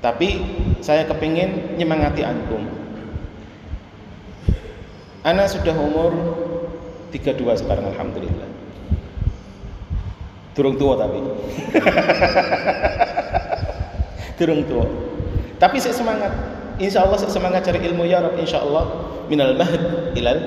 Tapi 0.01 0.41
saya 0.81 1.05
kepingin 1.05 1.77
nyemangati 1.77 2.25
antum. 2.25 2.65
Ana 5.25 5.45
sudah 5.45 5.77
umur 5.77 6.13
32 7.13 7.65
sekarang 7.65 7.93
alhamdulillah. 7.93 8.54
Turung 10.55 10.79
tua 10.79 10.95
tapi. 10.95 11.19
Turung 14.39 14.63
tua. 14.67 14.87
Tapi 15.59 15.77
saya 15.83 15.95
semangat. 15.95 16.33
Insya 16.79 17.07
Allah 17.07 17.19
saya 17.19 17.31
semangat 17.31 17.67
cari 17.67 17.83
ilmu 17.83 18.07
ya 18.07 18.23
Rabb. 18.23 18.39
Insya 18.39 18.63
Allah 18.63 18.87
minal 19.27 19.59
mahd 19.59 20.15
ilal 20.15 20.39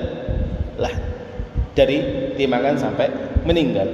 lah. 0.80 0.92
Dari 1.76 2.32
timangan 2.34 2.80
sampai 2.80 3.12
meninggal. 3.44 3.86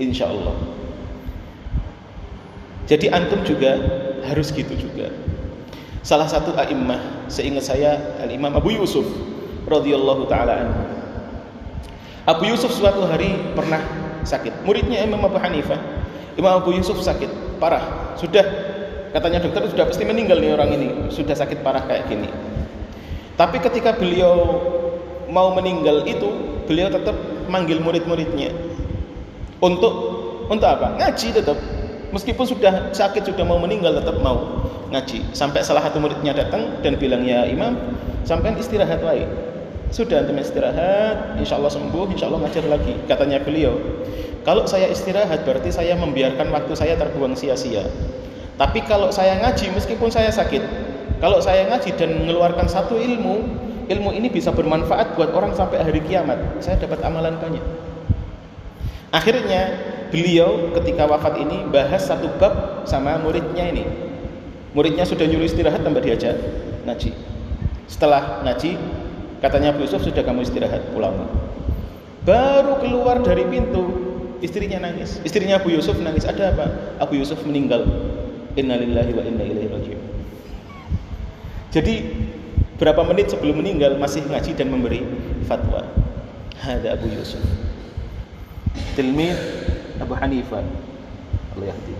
Insya 0.00 0.32
Allah. 0.32 0.56
Jadi 2.88 3.12
antum 3.12 3.44
juga 3.44 3.76
harus 4.24 4.48
gitu 4.48 4.72
juga. 4.80 5.12
Salah 6.00 6.24
satu 6.24 6.56
a'immah, 6.56 7.28
seingat 7.28 7.68
saya 7.68 8.16
Al-Imam 8.24 8.56
Abu 8.56 8.72
Yusuf 8.72 9.04
radhiyallahu 9.68 10.24
taala 10.24 10.72
Abu 12.24 12.48
Yusuf 12.48 12.72
suatu 12.72 13.04
hari 13.04 13.28
pernah 13.52 13.97
sakit. 14.24 14.64
Muridnya 14.64 15.04
Imam 15.04 15.22
Abu 15.22 15.38
Hanifah, 15.38 15.78
Imam 16.38 16.62
Abu 16.62 16.74
Yusuf 16.74 16.98
sakit 17.02 17.58
parah. 17.62 18.14
Sudah 18.18 18.44
katanya 19.14 19.42
dokter 19.42 19.66
sudah 19.70 19.84
pasti 19.88 20.04
meninggal 20.06 20.38
nih 20.38 20.54
orang 20.54 20.70
ini, 20.74 20.88
sudah 21.10 21.34
sakit 21.34 21.62
parah 21.62 21.82
kayak 21.86 22.06
gini. 22.10 22.30
Tapi 23.38 23.62
ketika 23.62 23.94
beliau 23.94 24.34
mau 25.30 25.54
meninggal 25.54 26.02
itu, 26.08 26.26
beliau 26.66 26.90
tetap 26.90 27.14
manggil 27.46 27.78
murid-muridnya 27.78 28.50
untuk 29.62 29.94
untuk 30.48 30.68
apa? 30.68 30.98
Ngaji 30.98 31.28
tetap. 31.34 31.58
Meskipun 32.08 32.48
sudah 32.48 32.88
sakit 32.96 33.28
sudah 33.28 33.44
mau 33.44 33.60
meninggal 33.60 34.00
tetap 34.00 34.16
mau 34.24 34.64
ngaji. 34.88 35.28
Sampai 35.36 35.60
salah 35.60 35.84
satu 35.84 36.00
muridnya 36.00 36.32
datang 36.32 36.80
dan 36.80 36.96
bilang 36.96 37.20
ya 37.20 37.44
Imam, 37.44 37.76
sampai 38.24 38.56
istirahat 38.56 39.04
wae 39.04 39.47
sudah 39.88 40.20
antum 40.20 40.36
istirahat, 40.36 41.40
insya 41.40 41.56
Allah 41.56 41.72
sembuh, 41.72 42.12
insya 42.12 42.28
Allah 42.28 42.44
ngajar 42.44 42.64
lagi. 42.68 42.92
Katanya 43.08 43.40
beliau, 43.40 43.76
kalau 44.44 44.68
saya 44.68 44.88
istirahat 44.92 45.44
berarti 45.48 45.72
saya 45.72 45.96
membiarkan 45.96 46.52
waktu 46.52 46.72
saya 46.76 46.96
terbuang 47.00 47.36
sia-sia. 47.36 47.84
Tapi 48.58 48.84
kalau 48.84 49.08
saya 49.14 49.38
ngaji 49.40 49.72
meskipun 49.72 50.10
saya 50.12 50.28
sakit, 50.28 50.60
kalau 51.22 51.38
saya 51.40 51.66
ngaji 51.72 51.94
dan 51.96 52.20
mengeluarkan 52.20 52.66
satu 52.68 52.98
ilmu, 52.98 53.42
ilmu 53.88 54.10
ini 54.12 54.28
bisa 54.28 54.52
bermanfaat 54.52 55.16
buat 55.16 55.32
orang 55.32 55.56
sampai 55.56 55.80
hari 55.80 56.04
kiamat. 56.04 56.36
Saya 56.60 56.76
dapat 56.76 57.00
amalan 57.00 57.40
banyak. 57.40 57.64
Akhirnya 59.08 59.72
beliau 60.12 60.68
ketika 60.76 61.08
wafat 61.08 61.40
ini 61.40 61.64
bahas 61.72 62.04
satu 62.04 62.28
bab 62.36 62.84
sama 62.84 63.16
muridnya 63.20 63.72
ini. 63.72 63.88
Muridnya 64.76 65.08
sudah 65.08 65.24
nyuruh 65.24 65.48
istirahat 65.48 65.80
tambah 65.80 66.04
diajak 66.04 66.36
ngaji. 66.84 67.16
Setelah 67.88 68.44
ngaji, 68.44 68.76
Katanya 69.38 69.70
Abu 69.70 69.86
Yusuf 69.86 70.02
sudah 70.02 70.22
kamu 70.26 70.42
istirahat 70.42 70.90
pulang. 70.90 71.14
Baru 72.26 72.82
keluar 72.82 73.22
dari 73.22 73.46
pintu 73.46 73.86
istrinya 74.42 74.82
nangis. 74.82 75.22
Istrinya 75.22 75.62
Abu 75.62 75.70
Yusuf 75.70 75.94
nangis. 76.02 76.26
Ada 76.26 76.54
apa? 76.54 76.66
Abu 76.98 77.16
Yusuf 77.16 77.38
meninggal. 77.46 77.86
Innalillahi 78.58 79.12
wa 79.14 79.22
inna 79.22 79.44
ilaihi 79.46 79.70
rajiun. 79.70 80.02
Jadi 81.70 81.94
berapa 82.82 83.06
menit 83.06 83.30
sebelum 83.30 83.62
meninggal 83.62 83.94
masih 84.02 84.26
ngaji 84.26 84.50
dan 84.58 84.68
memberi 84.74 85.06
fatwa. 85.46 85.86
Hada 86.58 86.98
Abu 86.98 87.06
Yusuf. 87.06 87.40
Tilmid 88.98 89.38
Abu 90.02 90.18
Hanifah. 90.18 90.66
Allah 91.54 91.66
yahdi. 91.70 91.94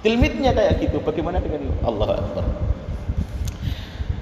Tilmidnya 0.00 0.56
kayak 0.56 0.80
gitu. 0.80 0.96
Bagaimana 1.04 1.44
dengan 1.44 1.68
Allah 1.84 2.24
Akbar? 2.24 2.44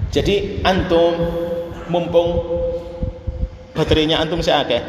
Jadi 0.09 0.65
antum 0.65 1.13
mumpung 1.89 2.41
baterainya 3.77 4.17
antum 4.17 4.41
saya 4.41 4.65
akeh. 4.65 4.81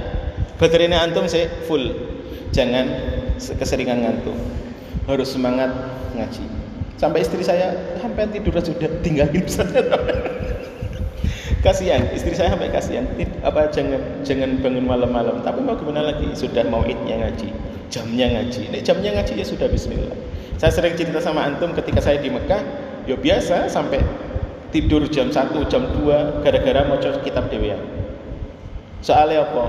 Baterainya 0.57 1.05
antum 1.05 1.29
saya 1.29 1.49
full. 1.69 1.93
Jangan 2.57 2.89
keseringan 3.37 4.01
ngantuk. 4.05 4.37
Harus 5.05 5.33
semangat 5.33 5.69
ngaji. 6.17 6.45
Sampai 6.97 7.25
istri 7.25 7.41
saya 7.45 7.97
sampai 8.01 8.29
tidur 8.33 8.57
sudah 8.61 8.89
tinggalin 9.01 9.45
saja. 9.49 9.81
kasihan 11.61 12.09
istri 12.17 12.33
saya 12.33 12.57
sampai 12.57 12.73
kasihan 12.73 13.05
apa 13.45 13.69
jangan 13.69 14.01
jangan 14.25 14.57
bangun 14.65 14.85
malam-malam 14.89 15.45
tapi 15.45 15.61
mau 15.61 15.77
gimana 15.77 16.09
lagi 16.09 16.33
sudah 16.33 16.65
mau 16.73 16.81
idnya 16.89 17.21
ngaji 17.21 17.53
jamnya 17.93 18.33
ngaji 18.33 18.73
Nek 18.73 18.81
jamnya 18.81 19.13
ngaji 19.21 19.33
ya 19.37 19.45
sudah 19.45 19.69
Bismillah 19.69 20.17
saya 20.57 20.73
sering 20.73 20.97
cerita 20.97 21.21
sama 21.21 21.45
antum 21.45 21.77
ketika 21.77 22.01
saya 22.01 22.17
di 22.17 22.33
Mekah 22.33 22.65
ya 23.05 23.17
biasa 23.17 23.69
sampai 23.69 24.01
tidur 24.71 25.03
jam 25.11 25.29
1, 25.31 25.51
jam 25.67 25.83
2 25.83 26.43
gara-gara 26.47 26.81
mau 26.87 26.99
kitab 26.99 27.51
dewa. 27.51 27.77
Soalnya 29.03 29.47
apa? 29.47 29.65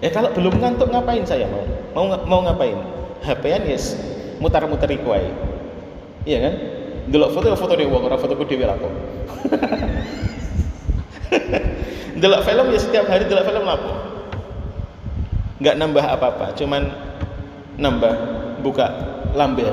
ya 0.00 0.08
kalau 0.08 0.32
belum 0.32 0.60
ngantuk 0.60 0.88
ngapain 0.88 1.24
saya 1.28 1.44
mau? 1.48 1.64
mau, 1.92 2.04
mau 2.24 2.40
ngapain? 2.44 2.76
HP-an 3.20 3.68
yes. 3.68 3.96
Mutar-muter 4.40 4.88
ikuai 4.88 5.28
iya 6.24 6.48
kan? 6.48 6.54
delok 7.12 7.36
foto 7.36 7.52
foto 7.56 7.76
dewa 7.76 8.00
ora 8.00 8.16
fotoku 8.16 8.44
dhewe 8.48 8.64
lah 8.64 8.76
kok. 8.76 8.92
Film 12.20 12.66
ya 12.72 12.78
setiap 12.80 13.08
hari 13.08 13.24
delok 13.28 13.48
film 13.48 13.64
apa? 13.64 13.92
Nggak 15.60 15.76
nambah 15.76 16.04
apa-apa 16.04 16.52
cuman 16.56 16.92
nambah 17.80 18.12
buka 18.60 18.86
lambe. 19.32 19.64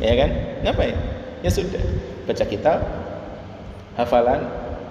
Ya 0.00 0.12
kan? 0.16 0.30
Ngapain? 0.64 0.96
Ya 1.44 1.50
sudah 1.52 1.80
baca 2.24 2.44
kitab 2.48 2.78
hafalan 3.94 4.40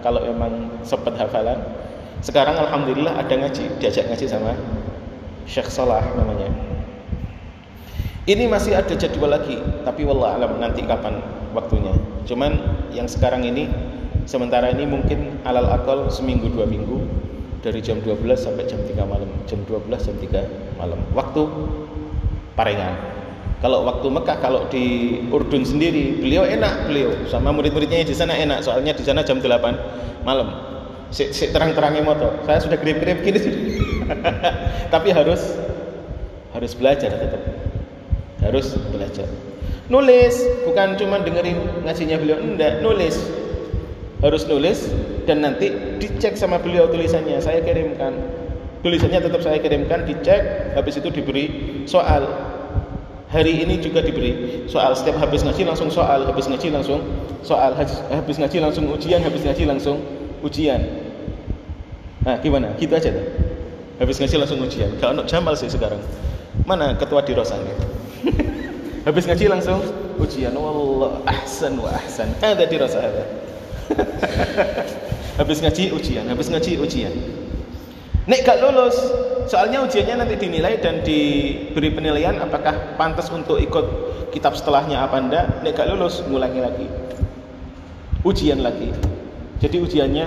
kalau 0.05 0.23
memang 0.23 0.69
sempat 0.83 1.15
hafalan. 1.19 1.59
Sekarang 2.23 2.55
alhamdulillah 2.55 3.19
ada 3.19 3.35
ngaji 3.35 3.83
diajak 3.83 4.07
ngaji 4.07 4.25
sama 4.31 4.55
Syekh 5.43 5.67
Salah 5.67 6.03
namanya. 6.15 6.47
Ini 8.23 8.47
masih 8.47 8.79
ada 8.79 8.95
jadwal 8.95 9.35
lagi 9.35 9.59
tapi 9.83 10.07
wallah 10.07 10.39
alam 10.39 10.55
nanti 10.63 10.87
kapan 10.87 11.19
waktunya. 11.51 11.91
Cuman 12.23 12.55
yang 12.95 13.11
sekarang 13.11 13.43
ini 13.43 13.67
sementara 14.23 14.71
ini 14.71 14.87
mungkin 14.87 15.43
alal 15.43 15.67
akal 15.67 16.07
seminggu 16.07 16.47
dua 16.47 16.63
minggu 16.63 17.03
dari 17.63 17.79
jam 17.79 17.99
12 18.03 18.23
sampai 18.35 18.67
jam 18.67 18.79
3 18.79 19.03
malam. 19.07 19.27
Jam 19.47 19.59
12 19.67 19.87
jam 19.87 20.15
3 20.19 20.79
malam. 20.79 20.99
Waktu 21.15 21.41
parengan 22.55 23.12
kalau 23.63 23.87
waktu 23.87 24.11
Mekah 24.11 24.37
kalau 24.43 24.67
di 24.67 25.15
Urdun 25.31 25.63
sendiri 25.63 26.19
beliau 26.19 26.43
enak 26.43 26.91
beliau. 26.91 27.15
Sama 27.31 27.55
murid-muridnya 27.55 28.03
di 28.03 28.11
sana 28.11 28.35
enak 28.35 28.59
soalnya 28.59 28.91
di 28.91 29.07
sana 29.07 29.23
jam 29.23 29.39
8 29.39 30.27
malam. 30.27 30.51
Si, 31.15 31.31
si 31.31 31.47
terang-terangnya 31.47 32.03
motor. 32.03 32.43
Saya 32.43 32.59
sudah 32.59 32.75
grip-grip 32.75 33.23
gini. 33.23 33.39
Tapi 34.93 35.15
harus 35.15 35.55
harus 36.51 36.75
belajar 36.75 37.15
tetap. 37.15 37.39
Harus 38.43 38.75
belajar. 38.91 39.31
Nulis 39.87 40.43
bukan 40.67 40.99
cuma 40.99 41.23
dengerin 41.23 41.87
ngajinya 41.87 42.19
beliau 42.19 42.43
enggak. 42.43 42.83
Nulis. 42.83 43.15
Harus 44.19 44.43
nulis 44.43 44.91
dan 45.23 45.39
nanti 45.39 45.71
dicek 46.03 46.35
sama 46.35 46.59
beliau 46.59 46.91
tulisannya. 46.91 47.39
Saya 47.39 47.63
kirimkan. 47.63 48.11
Tulisannya 48.83 49.23
tetap 49.23 49.39
saya 49.39 49.55
kirimkan 49.63 50.03
dicek 50.03 50.75
habis 50.75 50.99
itu 50.99 51.07
diberi 51.07 51.47
soal 51.87 52.51
hari 53.33 53.65
ini 53.65 53.81
juga 53.81 54.05
diberi 54.05 54.63
soal 54.69 54.93
setiap 54.93 55.17
habis 55.17 55.41
ngaji 55.41 55.65
langsung 55.65 55.89
soal 55.89 56.29
habis 56.29 56.45
ngaji 56.45 56.69
langsung 56.69 57.01
soal 57.41 57.73
habis 57.73 58.37
ngaji 58.37 58.57
langsung 58.61 58.85
ujian 58.93 59.25
habis 59.25 59.41
ngaji 59.41 59.65
langsung 59.65 59.97
ujian. 60.45 60.79
Nah 62.21 62.37
gimana? 62.39 62.77
Gitu 62.77 62.93
aja 62.93 63.09
tuh. 63.09 63.25
Habis 63.97 64.21
ngaji 64.21 64.35
langsung 64.37 64.61
ujian. 64.61 64.93
Kalau 65.01 65.17
untuk 65.17 65.27
Jamal 65.27 65.57
sih 65.57 65.67
sekarang. 65.67 65.99
Mana 66.69 66.93
ketua 66.93 67.25
di 67.25 67.33
Rosanya 67.33 67.73
habis 69.09 69.25
ngaji 69.25 69.49
langsung 69.49 69.81
ujian. 70.21 70.53
Wallah 70.53 71.25
ahsan 71.25 71.81
wa 71.81 71.89
ahsan. 71.89 72.29
Ada 72.39 72.69
di 72.69 72.77
ada 72.77 73.25
habis 75.39 75.59
ngaji 75.59 75.91
ujian 75.91 76.29
habis 76.29 76.47
ngaji 76.49 76.77
ujian 76.77 77.13
nek 78.29 78.39
gak 78.47 78.59
lulus 78.63 78.95
soalnya 79.51 79.83
ujiannya 79.83 80.23
nanti 80.23 80.35
dinilai 80.39 80.79
dan 80.79 81.03
diberi 81.03 81.91
penilaian 81.91 82.39
apakah 82.39 82.95
pantas 82.95 83.27
untuk 83.33 83.59
ikut 83.59 83.85
kitab 84.31 84.55
setelahnya 84.55 85.03
apa 85.03 85.19
enggak 85.19 85.45
nek 85.61 85.75
gak 85.75 85.91
lulus 85.91 86.23
ngulangi 86.23 86.61
lagi 86.63 86.87
ujian 88.23 88.63
lagi 88.63 88.95
jadi 89.59 89.77
ujiannya 89.83 90.25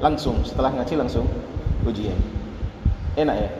langsung 0.00 0.40
setelah 0.44 0.72
ngaji 0.72 0.94
langsung 0.96 1.28
ujian 1.84 2.16
enak 3.20 3.36
ya 3.36 3.50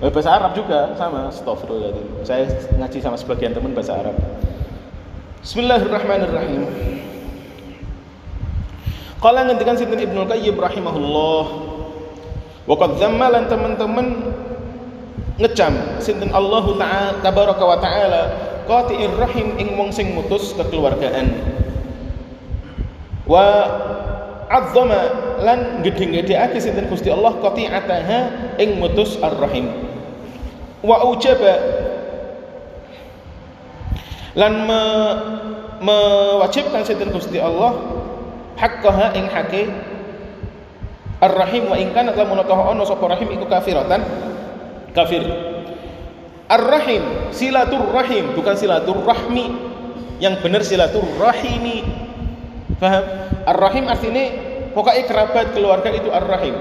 Eh, 0.00 0.08
bahasa 0.08 0.32
Arab 0.32 0.56
juga 0.56 0.96
sama, 0.96 1.28
astagfirullahaladzim. 1.28 2.24
Saya 2.24 2.48
ngaji 2.80 2.98
sama 3.04 3.20
sebagian 3.20 3.52
teman 3.52 3.76
bahasa 3.76 4.00
Arab. 4.00 4.16
Bismillahirrahmanirrahim. 5.44 6.64
Qala 9.20 9.44
ngendikan 9.44 9.76
Sinten 9.76 10.00
Ibnu 10.00 10.24
Qayyim 10.24 10.56
rahimahullah. 10.56 11.69
Wa 12.70 12.78
qad 12.78 13.02
lan 13.02 13.50
teman-teman 13.50 14.06
ngecam 15.42 15.98
sinten 15.98 16.30
Allah 16.30 16.64
taala 16.78 17.18
tabaraka 17.18 17.64
wa 17.66 17.78
taala 17.82 18.22
qati'ir 18.70 19.10
rahim 19.18 19.58
ing 19.58 19.74
wong 19.74 19.90
sing 19.90 20.14
mutus 20.14 20.54
kekeluargaan. 20.54 21.34
Wa 23.26 23.46
azzama 24.46 25.02
lan 25.42 25.82
gedhe-gedheake 25.82 26.62
sinten 26.62 26.86
Gusti 26.86 27.10
Allah 27.10 27.34
qati'ataha 27.42 28.18
ing 28.62 28.78
mutus 28.78 29.18
ar-rahim 29.18 29.70
wa 30.80 31.06
ujaba 31.06 31.54
lan 34.34 34.52
me, 34.66 34.82
mewajibkan 35.82 36.86
sinten 36.86 37.10
Gusti 37.10 37.42
Allah 37.42 37.74
haqqaha 38.58 39.16
ing 39.16 39.26
hake 39.26 39.70
Ar-Rahim 41.20 41.68
wa 41.68 41.76
in 41.76 41.92
kana 41.92 42.16
lamun 42.16 42.40
ono 42.44 42.82
sapa 42.88 43.04
rahim 43.04 43.28
iku 43.36 43.44
kafiratan. 43.44 44.00
Kafir. 44.96 45.22
Ar-Rahim 46.50 47.30
silatur 47.30 47.94
rahim 47.94 48.34
bukan 48.34 48.58
silatur 48.58 48.98
rahmi 49.06 49.54
yang 50.18 50.42
benar 50.42 50.66
silatur 50.66 51.06
rahimi 51.14 51.86
paham 52.82 53.06
Ar-Rahim 53.46 53.86
artinya 53.86 54.24
pokoknya 54.74 55.06
kerabat 55.06 55.46
keluarga 55.54 55.94
itu 55.94 56.10
Ar-Rahim. 56.10 56.56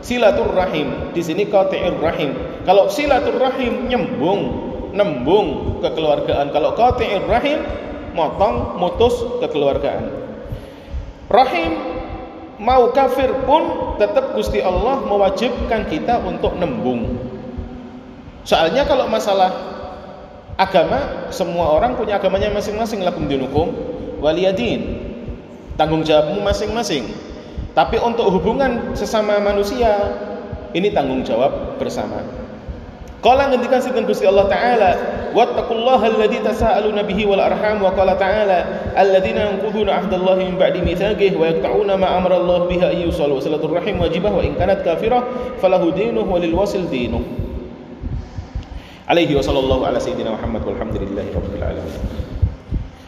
Silaturrahim 0.00 1.12
di 1.12 1.20
sini 1.20 1.50
qati'ir 1.50 1.98
rahim 1.98 2.62
kalau 2.62 2.86
silaturrahim 2.86 3.90
nyembung 3.90 4.70
nembung 4.96 5.78
kekeluargaan. 5.84 6.54
Kalau 6.54 6.72
qati'ir 6.72 7.26
rahim 7.28 7.60
motong 8.16 8.80
mutus 8.80 9.20
kekeluargaan. 9.44 10.08
Rahim 11.28 11.95
mau 12.56 12.92
kafir 12.92 13.32
pun 13.44 13.96
tetap 14.00 14.32
Gusti 14.36 14.60
Allah 14.64 15.04
mewajibkan 15.04 15.88
kita 15.88 16.20
untuk 16.24 16.56
nembung. 16.56 17.20
Soalnya 18.46 18.86
kalau 18.86 19.10
masalah 19.10 19.52
agama 20.56 21.28
semua 21.28 21.76
orang 21.76 21.98
punya 22.00 22.16
agamanya 22.16 22.48
masing-masing 22.52 23.04
lakum 23.04 23.28
dinukum 23.28 23.72
waliyadin. 24.22 25.04
Tanggung 25.76 26.06
jawabmu 26.06 26.40
masing-masing. 26.40 27.04
Tapi 27.76 28.00
untuk 28.00 28.32
hubungan 28.32 28.96
sesama 28.96 29.36
manusia 29.36 29.92
ini 30.72 30.88
tanggung 30.96 31.20
jawab 31.20 31.76
bersama. 31.76 32.24
Qala 33.20 33.52
ngendikan 33.52 33.84
sinten 33.84 34.08
Gusti 34.08 34.24
Allah 34.24 34.48
taala, 34.48 34.90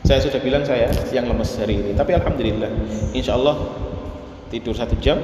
Saya 0.04 0.20
sudah 0.20 0.40
bilang 0.44 0.64
saya 0.68 0.92
yang 1.12 1.32
lemes 1.32 1.56
hari 1.56 1.80
ini, 1.80 1.96
tapi 1.96 2.12
alhamdulillah 2.12 2.68
insyaallah 3.16 3.56
tidur 4.52 4.76
satu 4.76 5.00
jam 5.00 5.16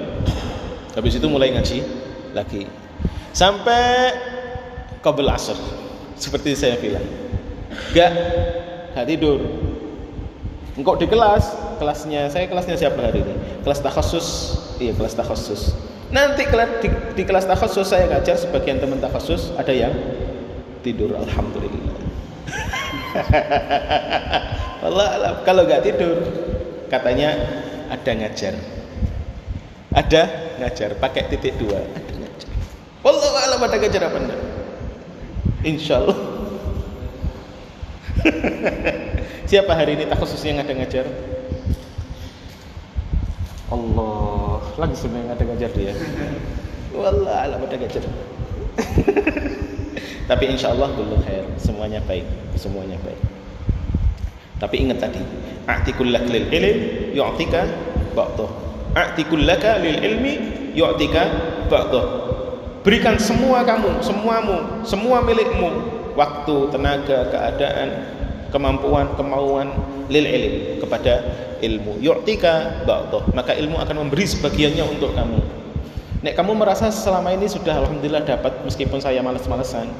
habis 0.97 1.21
itu 1.21 1.29
mulai 1.29 1.53
ngaji 1.53 1.85
lagi. 2.33 2.65
Sampai 3.37 4.13
kabel 5.05 5.29
asr 5.29 5.84
seperti 6.15 6.55
saya 6.55 6.79
bilang 6.79 7.05
gak 7.95 8.13
gak 8.95 9.07
tidur. 9.07 9.41
Engkau 10.75 10.99
di 10.99 11.07
kelas 11.07 11.55
kelasnya 11.79 12.31
saya 12.31 12.51
kelasnya 12.51 12.75
siapa 12.79 12.99
hari 12.99 13.23
ini? 13.23 13.35
Kelas 13.63 13.83
takhasus. 13.83 14.27
Iya 14.79 14.95
kelas 14.95 15.15
takhasus. 15.15 15.75
Nanti 16.11 16.47
di, 16.83 16.89
di 17.19 17.23
kelas 17.27 17.47
takhasus 17.47 17.91
saya 17.91 18.07
ngajar 18.11 18.39
sebagian 18.39 18.79
teman 18.79 18.99
takhasus 19.03 19.55
ada 19.59 19.71
yang 19.75 19.95
tidur 20.83 21.15
alhamdulillah. 21.15 21.95
Allah 24.87 25.39
kalau 25.47 25.67
gak 25.67 25.83
tidur 25.87 26.23
katanya 26.91 27.35
ada 27.91 28.11
ngajar. 28.15 28.55
Ada 29.95 30.23
ngajar 30.59 30.99
pakai 30.99 31.31
titik 31.31 31.55
dua 31.55 31.79
ada 31.79 32.13
ngajar. 32.19 32.51
Wallahu 33.07 33.37
alam 33.39 33.63
ada 33.63 33.77
ngajar 33.79 34.03
apa 34.11 34.19
enggak 34.19 34.54
insyaallah. 35.65 36.19
Siapa 39.51 39.73
hari 39.77 39.99
ini 39.99 40.09
tak 40.09 40.17
khususnya 40.23 40.57
yang 40.57 40.65
ada 40.65 40.73
ngajar 40.73 41.05
Allah 43.69 44.61
langsung 44.79 45.13
yang 45.13 45.29
ada 45.29 45.45
ngajar 45.45 45.71
dia. 45.75 45.93
Wallahu 46.95 47.29
alam 47.29 47.61
ada 47.61 47.77
ngajar. 47.77 48.05
Tapi 50.31 50.45
insya 50.49 50.73
Allah 50.73 50.89
dulu 50.95 51.21
khair 51.27 51.45
semuanya 51.61 52.01
baik 52.07 52.25
semuanya 52.57 52.97
baik. 53.03 53.21
Tapi 54.63 54.77
ingat 54.81 55.03
tadi 55.03 55.21
a'tikullak 55.69 56.25
lil 56.31 56.49
ilm 56.49 56.79
yu'tika 57.13 57.69
ba'dahu 58.15 58.65
a'tikul 58.95 59.43
laka 59.43 59.83
lil 59.83 59.99
ilmi 59.99 60.35
yu'tika 60.79 61.23
ba'dah 61.67 62.24
berikan 62.85 63.17
semua 63.17 63.65
kamu 63.65 64.05
semuamu 64.05 64.85
semua 64.85 65.25
milikmu. 65.25 66.05
Waktu 66.15 66.71
tenaga 66.71 67.27
keadaan 67.27 67.89
kemampuan 68.55 69.19
kemauan 69.19 69.75
lil 70.07 70.23
ilm 70.23 70.55
kepada 70.79 71.27
ilmu. 71.59 71.99
Yu'tika 71.99 72.87
ba'dhah 72.87 73.35
maka 73.35 73.51
ilmu 73.59 73.83
akan 73.83 74.07
memberi 74.07 74.23
sebagiannya 74.31 74.85
untuk 74.95 75.11
kamu. 75.11 75.43
Nek 76.23 76.39
kamu 76.39 76.55
merasa 76.55 76.87
selama 76.95 77.35
ini 77.35 77.51
sudah 77.51 77.83
alhamdulillah 77.83 78.23
dapat 78.23 78.63
meskipun 78.63 79.03
saya 79.03 79.27
malas-malesan 79.27 79.91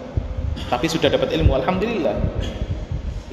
tapi 0.71 0.87
sudah 0.87 1.11
dapat 1.11 1.35
ilmu 1.35 1.51
alhamdulillah. 1.59 2.15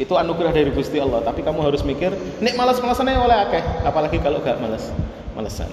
Itu 0.02 0.18
anugerah 0.18 0.58
dari 0.58 0.74
Gusti 0.74 0.98
Allah. 0.98 1.22
Tapi 1.22 1.46
kamu 1.46 1.62
harus 1.62 1.86
mikir 1.86 2.10
nek 2.42 2.58
malas-malasan 2.58 3.14
oleh 3.14 3.38
akeh 3.46 3.62
apalagi 3.86 4.18
kalau 4.18 4.42
gak 4.42 4.58
malas 4.58 4.90
malesan 5.38 5.70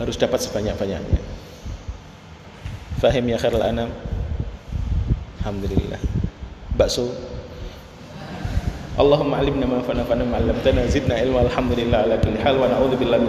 harus 0.00 0.16
dapat 0.16 0.40
sebanyak-banyaknya 0.42 1.41
fahim 3.02 3.26
ya 3.26 3.34
khairul 3.34 3.66
anam 3.66 3.90
alhamdulillah 5.42 5.98
bakso 6.78 7.10
Allahumma 8.92 9.40
alimna 9.40 9.64
ma 9.64 9.80
fa'na 9.80 10.04
fa'na 10.04 10.22
ma'allamtana 10.28 10.84
zidna 10.86 11.16
ilma 11.24 11.42
alhamdulillah 11.48 12.06
ala 12.06 12.20
kulli 12.20 12.36
hal 12.44 12.60
wa 12.60 12.68
na'udzu 12.68 13.00
billahi 13.00 13.24